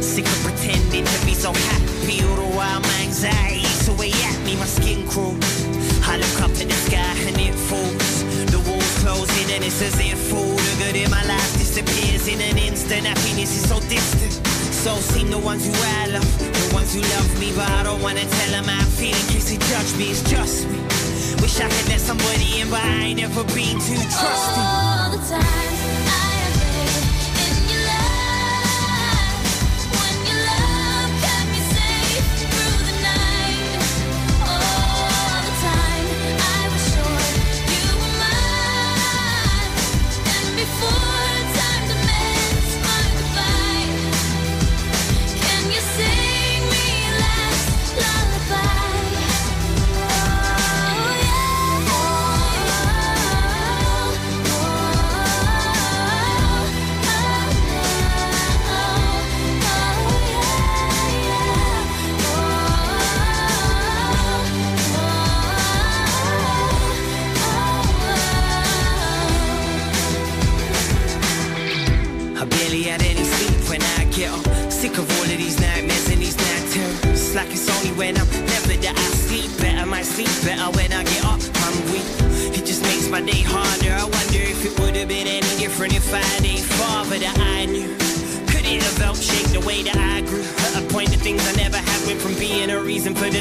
[0.02, 4.56] Sick of pretending to be so happy all the while my anxiety's away at me,
[4.56, 5.44] my skin crawls.
[6.06, 8.24] I look up at the sky and it falls.
[8.50, 12.40] The walls closing and it's as if all the good in my life disappears in
[12.40, 13.06] an instant.
[13.06, 14.32] Happiness is so distant.
[14.82, 18.02] So seem the ones who I love, the ones who love me, but I don't
[18.02, 20.10] wanna tell them how I feel in case they judge me.
[20.10, 20.78] It's just me.
[21.42, 24.89] Wish I could let somebody in, but I ain't never been too trusting.
[25.10, 25.79] The time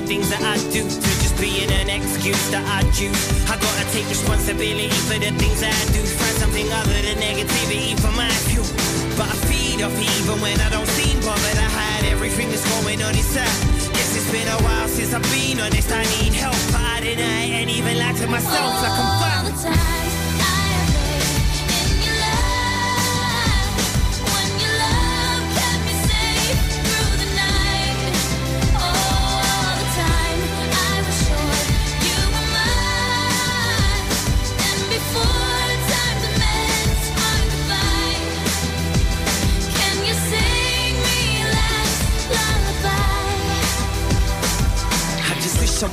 [0.10, 3.14] things that I do to just being an excuse that I choose.
[3.46, 6.02] I gotta take responsibility for the things that I do.
[6.02, 8.66] Find something other than negativity for my fuel.
[9.14, 11.62] But I feed off it even when I don't seem bothered.
[11.62, 13.54] I hide everything that's going on inside.
[13.94, 15.94] Guess it's been a while since I've been honest.
[15.94, 19.99] I need help, but I deny and even lie to myself like I'm All fine.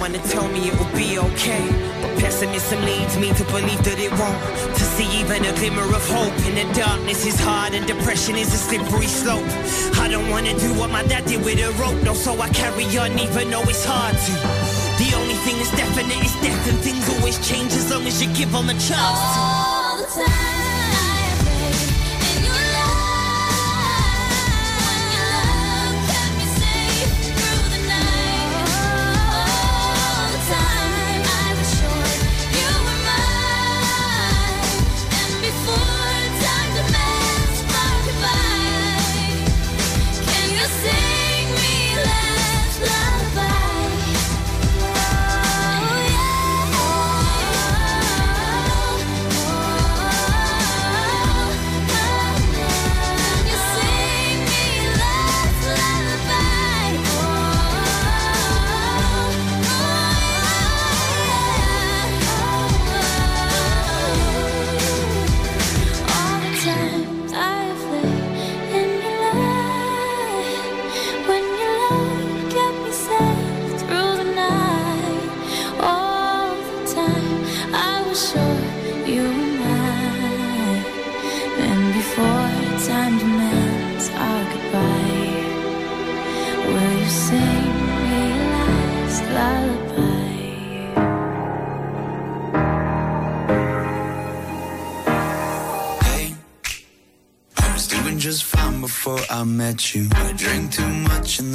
[0.07, 1.67] Someone would tell me it will be okay.
[2.01, 4.75] But pessimism leads me to believe that it won't.
[4.75, 8.53] To see even a glimmer of hope in the darkness is hard, and depression is
[8.55, 9.47] a slippery slope.
[9.99, 12.85] I don't wanna do what my dad did with a rope, no, so I carry
[12.99, 14.33] on even though it's hard to.
[15.03, 18.29] The only thing that's definite is death, and things always change as long as you
[18.35, 19.21] give them a chance.
[19.37, 20.56] All the time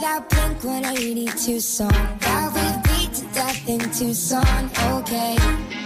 [0.00, 1.90] that Blink-182 song
[2.20, 4.70] that we beat to death in Tucson.
[4.98, 5.79] Okay.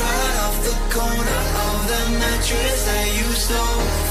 [0.00, 4.05] right off the corner of the mattress that you stole.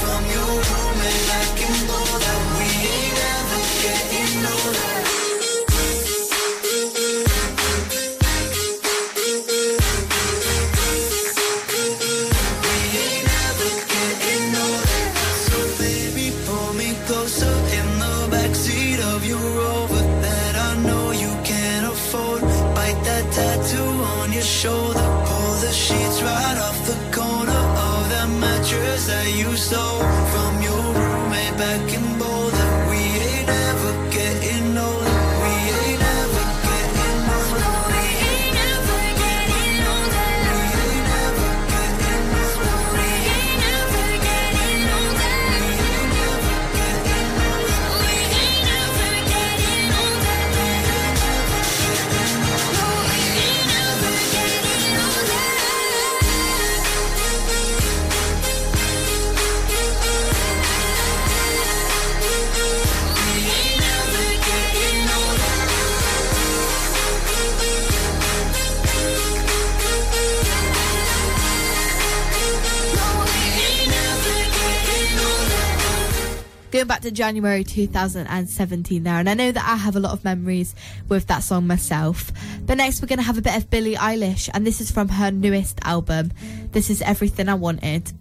[76.76, 80.22] going back to January 2017 there, and I know that I have a lot of
[80.24, 80.74] memories
[81.08, 82.30] with that song myself.
[82.66, 85.08] But next, we're going to have a bit of Billie Eilish, and this is from
[85.08, 86.32] her newest album.
[86.72, 88.12] This is Everything I Wanted.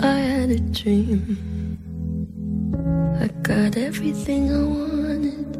[0.00, 1.36] I had a dream.
[3.20, 5.56] I got everything I wanted.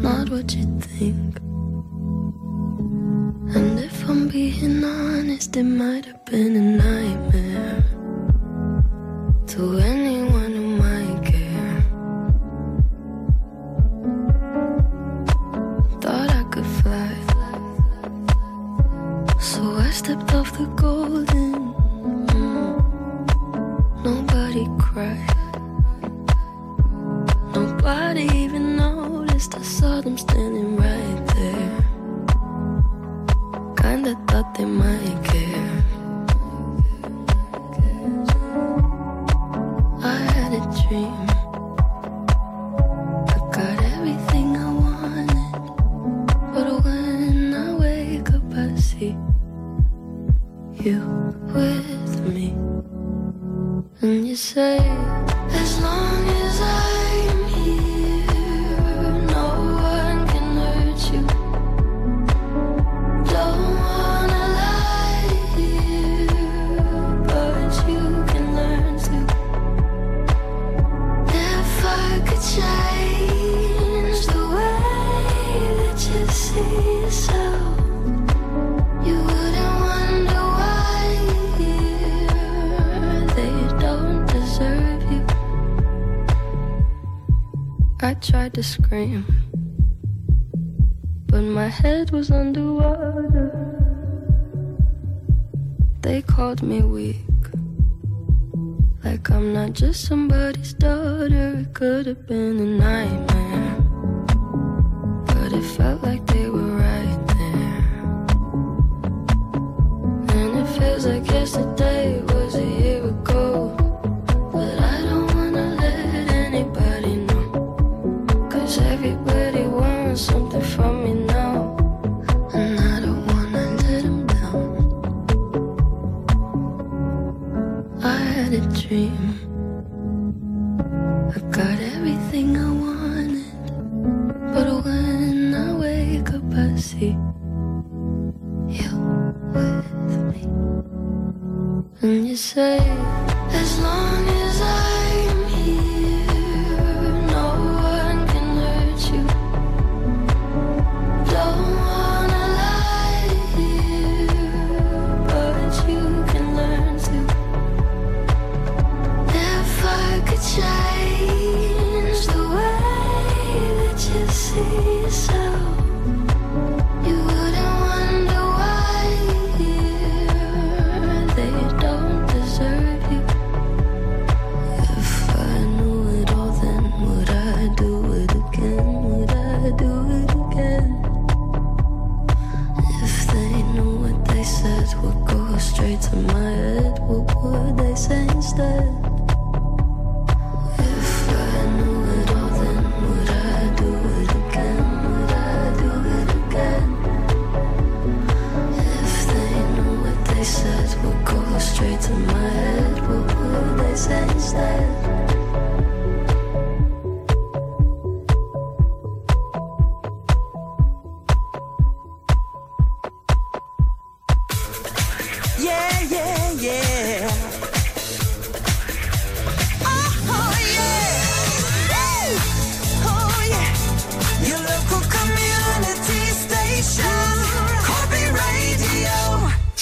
[0.00, 1.49] Not what you think
[4.30, 7.49] being honest, it might have been a nightmare.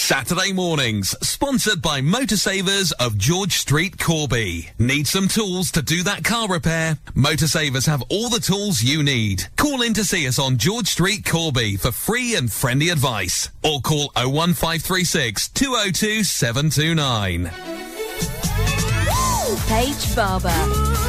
[0.09, 4.71] Saturday mornings, sponsored by Motorsavers of George Street, Corby.
[4.79, 6.97] Need some tools to do that car repair?
[7.15, 9.45] Motorsavers have all the tools you need.
[9.57, 13.51] Call in to see us on George Street, Corby for free and friendly advice.
[13.63, 17.51] Or call 01536 202 729.
[19.69, 21.08] Paige Barber.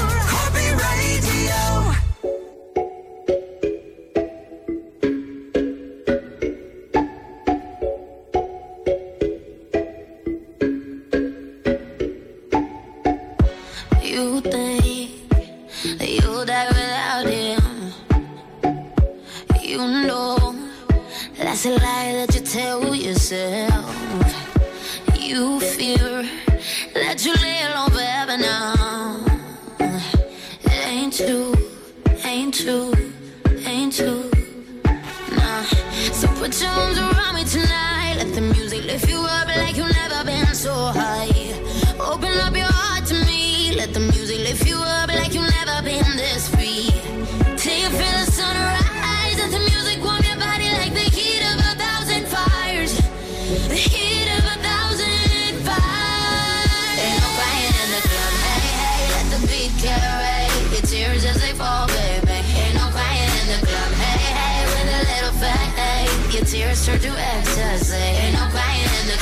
[66.90, 67.95] sure do ecstasy.
[67.95, 69.18] Ain't no crying in the.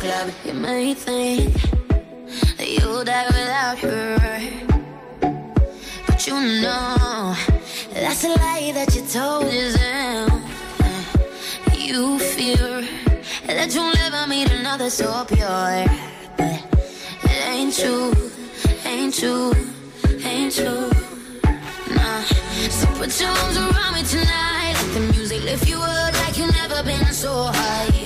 [0.00, 0.30] Club.
[0.46, 1.52] You may think
[2.56, 4.16] that you'll die without her,
[6.06, 7.36] but you know
[7.92, 10.32] that's a lie that you told yourself.
[11.76, 12.88] You fear
[13.46, 16.19] that you'll never meet another so pure
[17.70, 18.32] ain't you,
[18.84, 19.54] ain't you,
[20.24, 20.90] ain't you.
[21.94, 22.20] Nah.
[22.68, 24.74] So put your arms around me tonight.
[24.74, 27.99] Let the music lift you up like you've never been so high.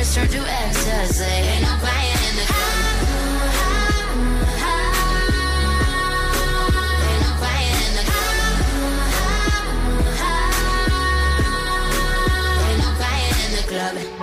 [0.00, 1.24] words turn to ecstasy.
[1.24, 2.86] Ain't no crying in the club.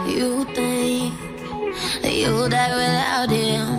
[0.08, 1.14] You think
[2.02, 3.70] that you'll die without him?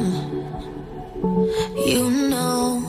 [1.87, 2.83] You know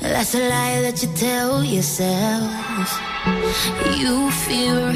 [0.00, 2.90] that's a lie that you tell yourself.
[3.96, 4.92] You fear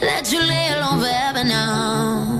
[0.00, 2.39] that you lay alone forever now.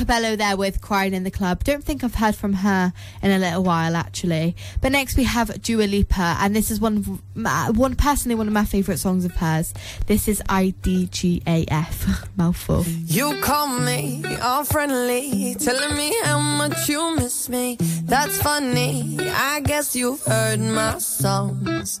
[0.00, 1.62] Cabello there with Crying in the Club.
[1.62, 4.56] Don't think I've heard from her in a little while, actually.
[4.80, 8.54] But next we have Dua Lipa, and this is one, of one personally one of
[8.54, 9.74] my favourite songs of hers.
[10.06, 12.28] This is IDGAF.
[12.38, 12.84] Mouthful.
[12.86, 17.76] You call me all friendly, telling me how much you miss me.
[18.04, 19.18] That's funny.
[19.20, 22.00] I guess you've heard my songs.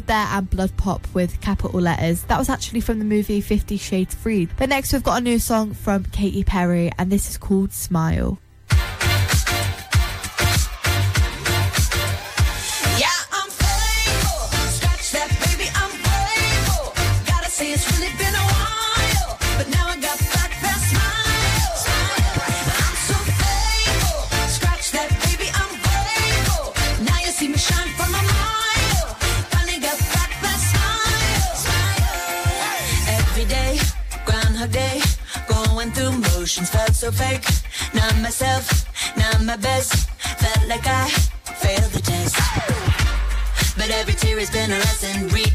[0.00, 2.22] There and BloodPop with capital letters.
[2.24, 4.50] That was actually from the movie Fifty Shades Freed.
[4.56, 8.38] But next we've got a new song from Katy Perry and this is called Smile.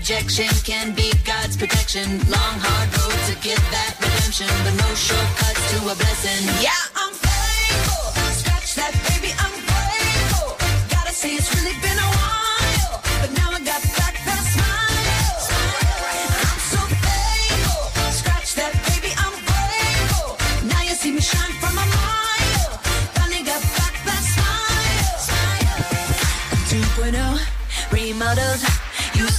[0.10, 2.18] rejection can be God's protection.
[2.30, 6.49] Long, hard road to get that redemption, but no shortcuts to a blessing.
[6.64, 8.10] Yeah, I'm faithful.
[8.41, 10.57] Scratch that, baby, I'm grateful.
[10.90, 11.59] Gotta say it's real.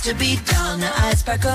[0.03, 1.51] to be dull, now eyes sparkle.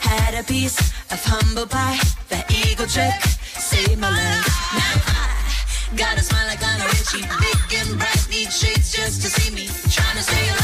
[0.00, 0.78] Had a piece
[1.12, 1.98] of humble pie.
[2.30, 4.46] That eagle trick saved my life.
[4.72, 7.26] Now I got a smile like Lionel Richie.
[7.40, 9.68] Big and bright, need shades just to see me.
[9.90, 10.63] Trying to stay alive.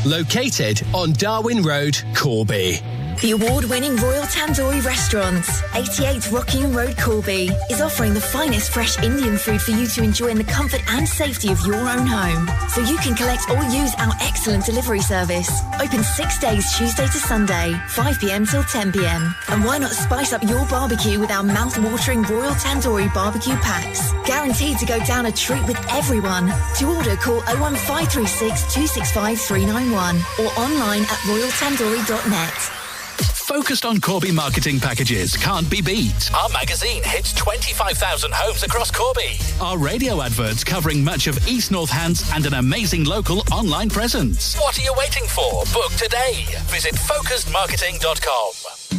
[0.05, 2.81] Located on Darwin Road, Corby.
[3.21, 5.45] The award-winning Royal Tandoori Restaurant,
[5.75, 10.29] 88 Rockingham Road, Corby, is offering the finest fresh Indian food for you to enjoy
[10.29, 12.49] in the comfort and safety of your own home.
[12.69, 15.51] So you can collect or use our excellent delivery service.
[15.79, 18.43] Open six days, Tuesday to Sunday, 5 p.m.
[18.43, 19.35] till 10 p.m.
[19.49, 24.13] And why not spice up your barbecue with our mouth-watering Royal Tandoori barbecue packs?
[24.25, 26.51] Guaranteed to go down a treat with everyone.
[26.77, 32.80] To order, call 01536 265 391 or online at royaltandoori.net.
[33.21, 36.31] Focused on Corby marketing packages can't be beat.
[36.33, 39.37] Our magazine hits 25,000 homes across Corby.
[39.59, 44.57] Our radio adverts covering much of East Northants and an amazing local online presence.
[44.57, 45.63] What are you waiting for?
[45.73, 46.45] Book today.
[46.67, 48.97] Visit focusedmarketing.com.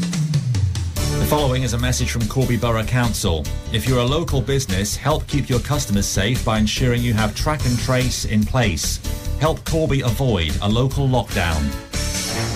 [1.18, 3.44] The following is a message from Corby Borough Council.
[3.72, 7.64] If you're a local business, help keep your customers safe by ensuring you have track
[7.66, 8.98] and trace in place.
[9.40, 11.60] Help Corby avoid a local lockdown.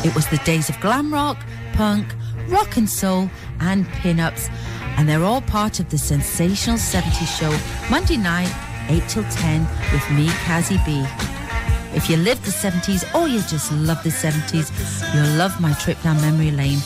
[0.04, 1.38] It was the days of glam rock,
[1.74, 2.06] punk,
[2.48, 3.30] rock and soul,
[3.60, 4.48] and pin-ups,
[4.96, 7.52] and they're all part of the sensational 70s show
[7.90, 8.52] Monday night,
[8.88, 9.62] 8 till 10,
[9.92, 11.04] with me, Kazzy B.
[11.96, 14.70] If you lived the 70s or you just love the 70s,
[15.14, 16.78] you'll love my trip down memory lane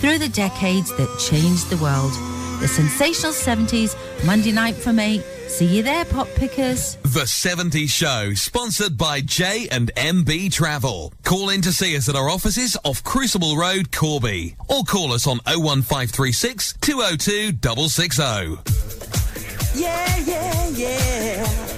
[0.00, 2.12] through the decades that changed the world.
[2.60, 3.96] The sensational 70s,
[4.26, 5.22] Monday night from 8.
[5.48, 6.96] See you there, pop pickers.
[7.02, 11.12] The 70s Show, sponsored by J and MB Travel.
[11.24, 15.26] Call in to see us at our offices off Crucible Road, Corby, or call us
[15.26, 17.58] on 01536 202
[17.88, 19.80] 660.
[19.80, 21.77] Yeah, yeah, yeah.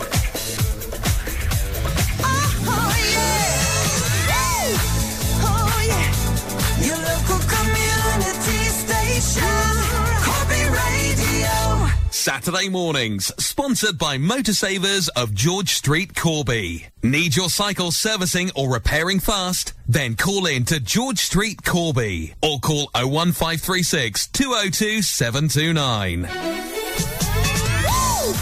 [12.31, 16.87] Saturday mornings, sponsored by Motorsavers of George Street, Corby.
[17.03, 19.73] Need your cycle servicing or repairing fast?
[19.89, 26.29] Then call in to George Street, Corby, or call 01536 202 729.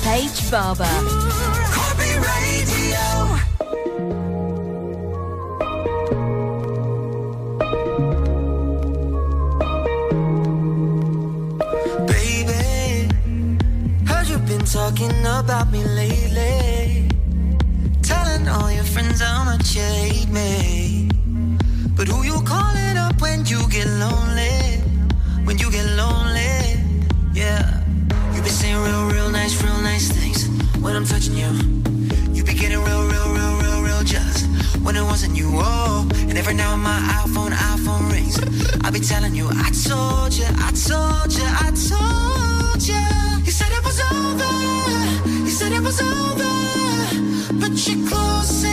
[0.03, 1.58] Paige Barber.
[14.73, 17.09] Talking about me lately.
[18.03, 21.09] Telling all your friends how much you hate me.
[21.97, 24.89] But who you calling up when you get lonely?
[25.49, 26.77] when you get lonely.
[27.33, 27.65] Yeah,
[28.35, 30.47] you be saying real, real nice, real nice things
[30.83, 31.51] when I'm touching you.
[32.35, 34.47] You be getting real, real, real, real, real just
[34.85, 35.49] when it wasn't you.
[35.55, 38.37] Oh, and every now and my iPhone, iPhone rings.
[38.85, 43.05] I be telling you, I told you, I told you, I told you.
[43.47, 43.99] You said it was
[45.73, 47.59] it was over.
[47.61, 48.68] But your clothes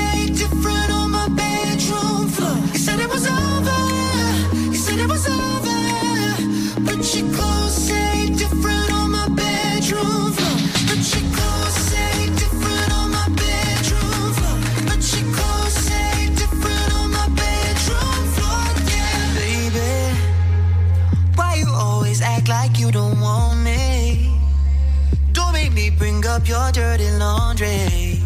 [26.45, 28.21] up your dirty laundry.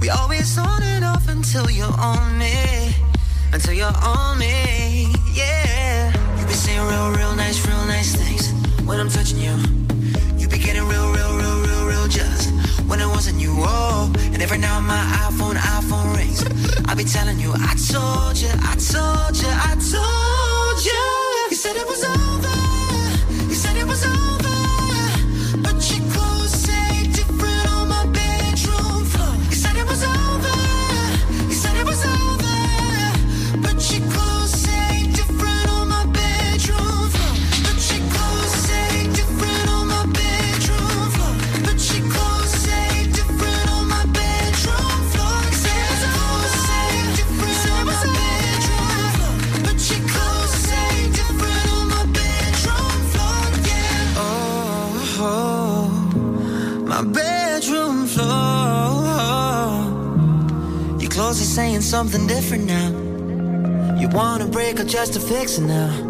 [0.00, 2.94] We always on and off until you're on me.
[3.52, 6.12] Until you're on me, yeah.
[6.38, 8.50] You be saying real, real nice, real nice things
[8.86, 9.54] when I'm touching you.
[10.36, 12.50] You be getting real, real, real, real, real just
[12.88, 13.54] when it wasn't you.
[13.58, 16.42] Oh, and every now my iPhone, iPhone rings.
[16.88, 21.50] I be telling you, I told you, I told you, I told you.
[21.50, 22.31] You said it was over.
[61.52, 62.88] Saying something different now.
[64.00, 66.01] You wanna break up just to fix it now.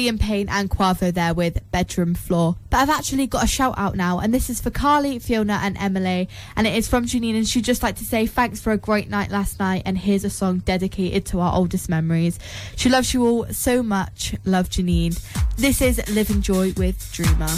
[0.00, 2.56] Liam Payne and Quavo there with Bedroom Floor.
[2.70, 5.76] But I've actually got a shout out now, and this is for Carly, Fiona, and
[5.76, 6.26] Emily.
[6.56, 9.10] And it is from Janine, and she'd just like to say thanks for a great
[9.10, 9.82] night last night.
[9.84, 12.38] And here's a song dedicated to our oldest memories.
[12.76, 14.34] She loves you all so much.
[14.46, 15.20] Love Janine.
[15.56, 17.48] This is Livin' Joy with Dreamer.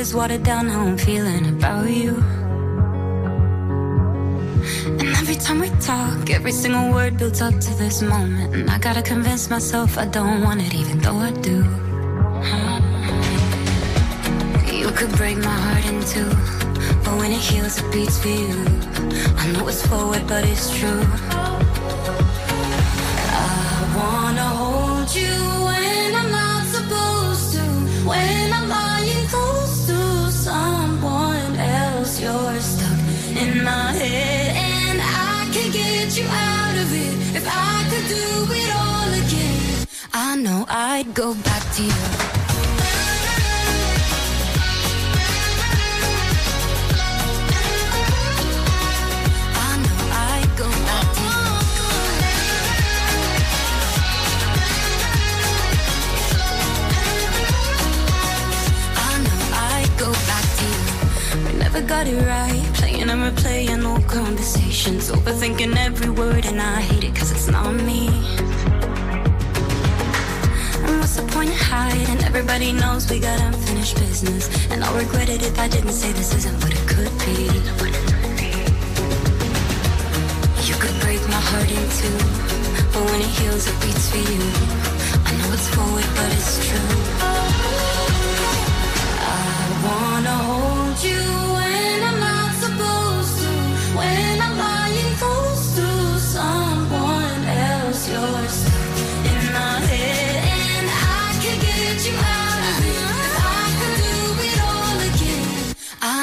[0.00, 2.14] Couple years water down how I'm feeling about you.
[4.98, 8.54] And every time we talk, every single word builds up to this moment.
[8.54, 11.56] And I gotta convince myself I don't want it, even though I do.
[14.74, 16.30] You could break my heart in two.
[17.04, 18.64] But when it heals, it beats for you.
[19.36, 21.39] I know it's forward, but it's true.
[33.36, 37.36] In my head, and I can get you out of it.
[37.36, 41.92] If I could do it all again, I know I'd go back to you.
[49.66, 49.98] I know
[50.30, 51.40] I'd go back to you.
[58.96, 59.40] I know
[59.70, 60.80] I'd go back to you.
[61.46, 62.59] We never got it right.
[63.30, 65.08] Replaying old conversations.
[65.12, 68.08] Overthinking every word, and I hate it cause it's not me.
[70.82, 72.24] And what's the point of hiding?
[72.24, 74.50] Everybody knows we got unfinished business.
[74.72, 77.46] And I'll regret it if I didn't say this isn't what it could be.
[80.66, 82.18] You could break my heart in two.
[82.92, 84.42] But when it heals, it beats for you.
[85.22, 86.98] I know it's forward, but it's true.
[89.22, 91.49] I wanna hold you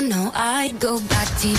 [0.09, 1.55] go back to you.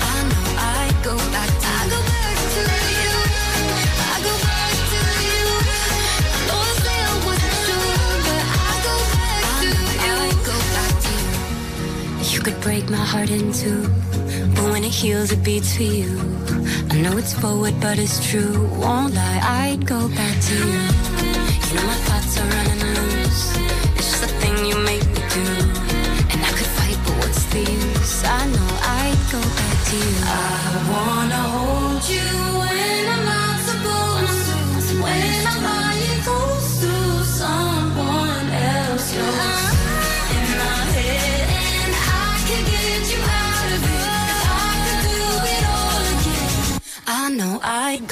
[0.00, 1.72] I know I'd go back to
[3.02, 3.12] you
[4.00, 5.48] I'd go back to you.
[6.48, 9.84] Those days were so good, but I'd go back to you.
[10.24, 12.32] I'd go back to you.
[12.32, 13.82] You could break my heart in two,
[14.54, 16.47] but when it heals, it beats for you.
[16.90, 18.66] I know it's forward, but it's true.
[18.80, 20.82] Won't lie, I'd go back to you.
[21.68, 22.07] You know my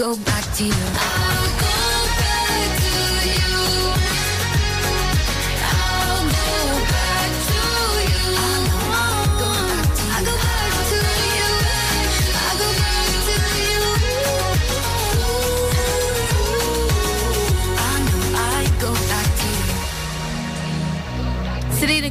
[0.07, 1.26] go back to you.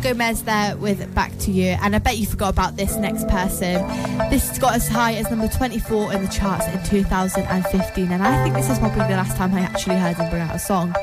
[0.06, 3.82] Gomez there with Back to You, and I bet you forgot about this next person.
[4.30, 8.53] This got as high as number 24 in the charts in 2015, and I think
[8.53, 10.94] this is probably the last time I actually heard him bring out a song.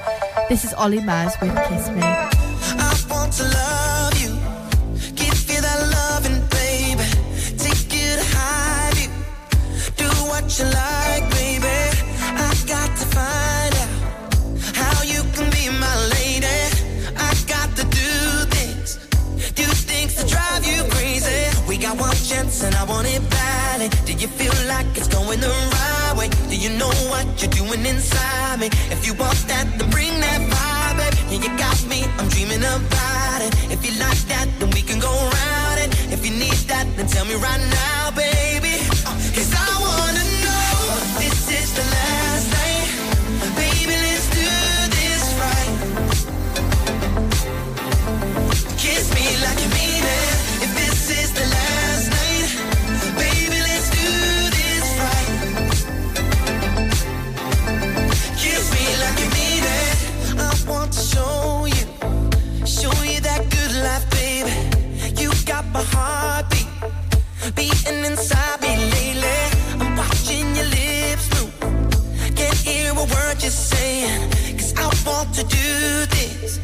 [0.49, 2.42] This is Olly Murs with Kiss Me.
[24.73, 26.29] Like it's going the right way?
[26.51, 28.69] Do you know what you're doing inside me?
[28.95, 31.19] If you want that, then bring that vibe, baby.
[31.31, 33.53] Yeah, you got me, I'm dreaming about it.
[33.75, 35.91] If you like that, then we can go round it.
[36.15, 38.32] If you need that, then tell me right now, baby.
[65.73, 66.69] My heartbeat
[67.57, 69.41] beating inside me lately.
[69.81, 71.53] I'm watching your lips move.
[72.37, 74.31] Can't hear a word you're saying.
[74.59, 75.73] Cause I want to do
[76.17, 76.61] this,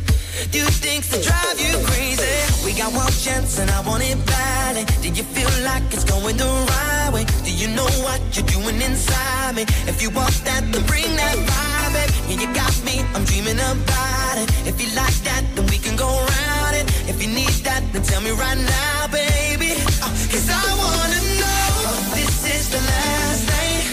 [0.52, 2.36] Do things to drive you crazy.
[2.64, 4.84] We got one chance and I want it badly.
[5.02, 7.24] Do you feel like it's going the right way?
[7.44, 9.62] Do you know what you're doing inside me?
[9.86, 12.28] If you want that, then bring that vibe.
[12.28, 13.00] Yeah, you got me.
[13.14, 14.50] I'm dreaming about it.
[14.66, 16.86] If you like that, then we can go around it.
[17.08, 19.72] If you need that, then tell me right now, baby.
[20.04, 21.64] Uh, Cause I wanna know
[21.96, 23.84] if this is the last night.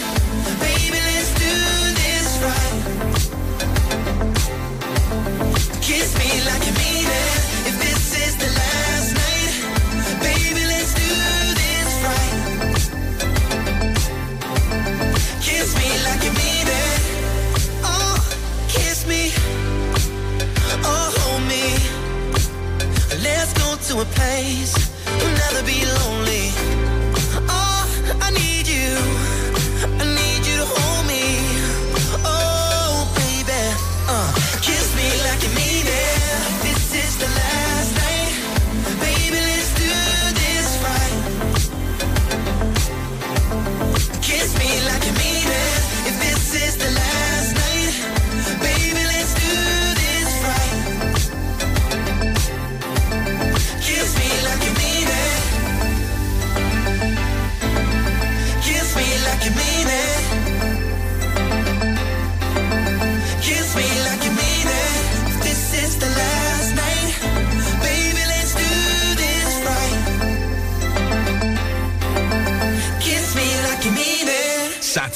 [0.60, 1.54] Baby, let's do
[2.02, 2.74] this right.
[5.80, 6.75] Kiss me like
[23.86, 26.75] to a place we'll never be lonely.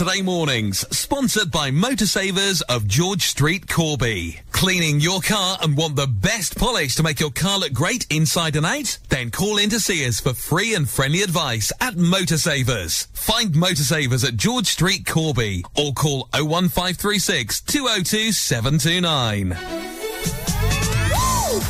[0.00, 4.40] Saturday mornings, sponsored by Motorsavers of George Street, Corby.
[4.50, 8.56] Cleaning your car and want the best polish to make your car look great inside
[8.56, 8.96] and out?
[9.10, 13.08] Then call in to see us for free and friendly advice at Motorsavers.
[13.12, 19.50] Find Motorsavers at George Street, Corby, or call 01536 202 729.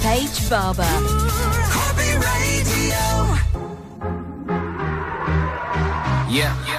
[0.02, 0.84] Paige Barber.
[1.72, 3.40] Corby Radio.
[6.30, 6.69] Yeah.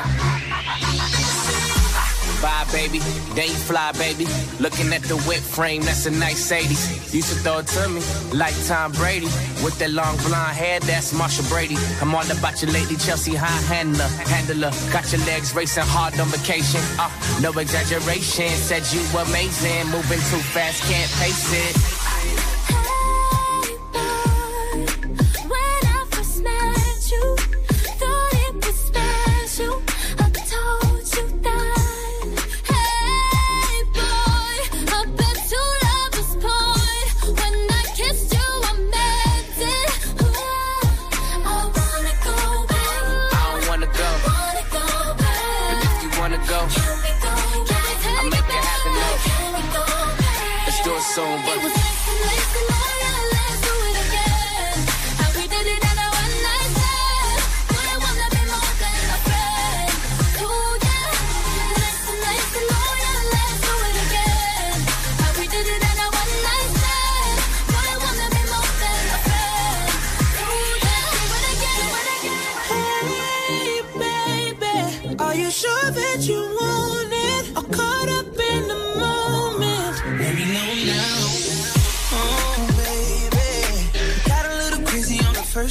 [2.91, 3.05] Baby.
[3.35, 4.27] They fly, baby.
[4.59, 7.13] Looking at the whip frame, that's a nice 80s.
[7.13, 8.01] Used to throw it to me
[8.37, 9.27] like Tom Brady.
[9.63, 11.77] With that long blonde hair, that's Marcia Brady.
[12.01, 14.09] I'm all about your lady, Chelsea high handler.
[14.27, 16.81] Handler, got your legs racing hard on vacation.
[16.99, 17.09] Uh,
[17.39, 19.87] no exaggeration, said you amazing.
[19.87, 22.00] Moving too fast, can't pace it.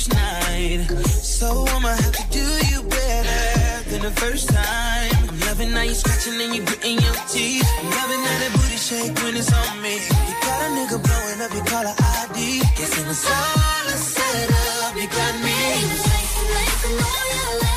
[0.01, 0.87] First night.
[1.23, 5.11] So I'ma have to do you better than the first time.
[5.29, 7.69] I'm loving how you scratching and you gritting your teeth.
[7.79, 9.95] I'm loving how that booty shake when it's on me.
[10.29, 12.61] You got a nigga blowing up your caller ID.
[12.77, 14.97] Guess it was all a setup.
[14.97, 15.53] You got me.
[15.53, 17.70] It was nice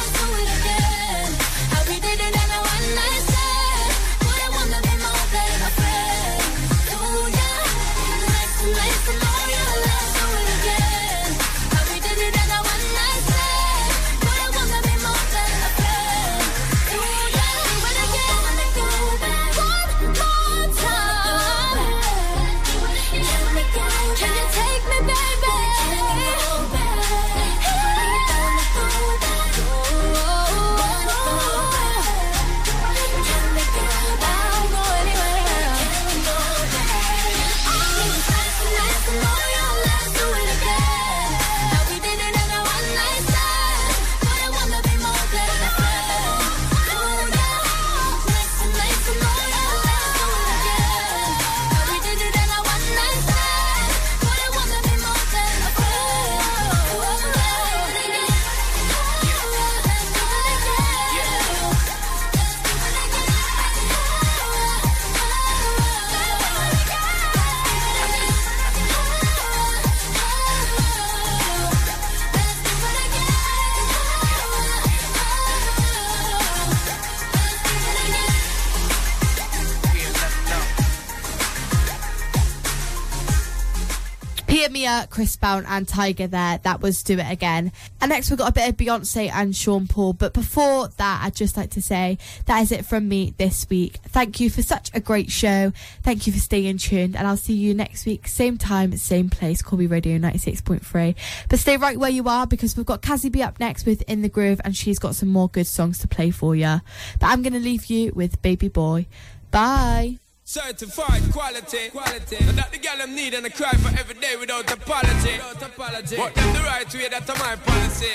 [85.10, 86.60] Chris Brown, and Tyga there.
[86.64, 87.72] That was Do It Again.
[88.02, 90.14] And next we've got a bit of Beyonce and Sean Paul.
[90.14, 93.98] But before that, I'd just like to say that is it from me this week.
[94.08, 95.72] Thank you for such a great show.
[96.02, 97.16] Thank you for staying tuned.
[97.16, 101.16] And I'll see you next week, same time, same place, Corby Radio 96.3.
[101.50, 104.22] But stay right where you are because we've got Kazzy B up next with In
[104.22, 106.82] the Groove and she's got some more good songs to play for you.
[107.20, 109.08] But I'm going to leave you with Baby Boy.
[109.52, 110.23] Bye.
[110.46, 112.36] Certified quality, quality.
[112.36, 115.40] And that the girl them need and I cry for every day without apology.
[115.40, 116.18] Without apology.
[116.18, 118.12] But them the right way, that's my policy.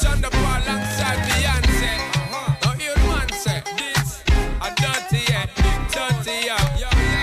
[0.00, 1.92] Sean da Paul alongside Beyonce.
[2.16, 2.56] Uh-huh.
[2.64, 4.24] Now hear the man say, this
[4.64, 5.46] a dirty yeah,
[5.92, 6.64] dirty yeah,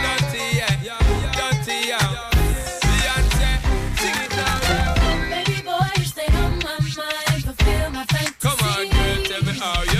[0.06, 1.02] dirty yeah,
[1.34, 2.30] dirty yeah.
[2.86, 3.50] Beyonce,
[3.98, 5.34] sing it now.
[5.34, 8.38] Baby boy, you stay on my mind, fulfill my fantasy.
[8.40, 9.93] Come on, girl, tell me how you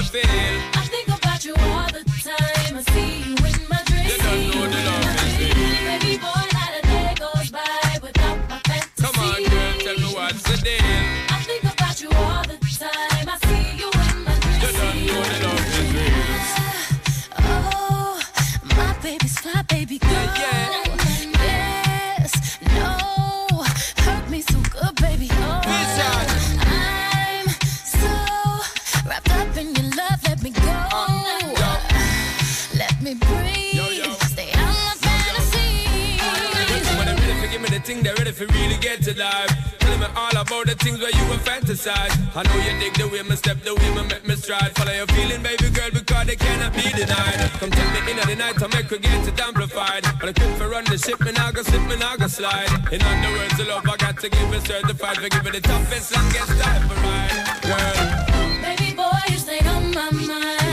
[37.94, 39.52] thing, they're ready for really get to life.
[39.80, 42.14] Tell me all about the things where you were fantasize.
[42.36, 44.72] I know you dig the way me step, the way me make me stride.
[44.76, 47.40] Follow your feeling, baby girl, because they cannot be denied.
[47.60, 50.04] Come take me in at the night to make her get it amplified.
[50.20, 52.72] But I quit for run the ship, me now go slip, me now go slide.
[52.92, 56.16] In other words, the love I got to give it certified for giving the toughest,
[56.16, 57.38] longest time for ride.
[57.68, 58.00] Girl,
[58.64, 60.73] Baby boy, you stay on my mind.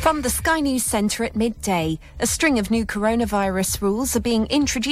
[0.00, 4.46] From the Sky News Centre at midday, a string of new coronavirus rules are being
[4.46, 4.86] introduced.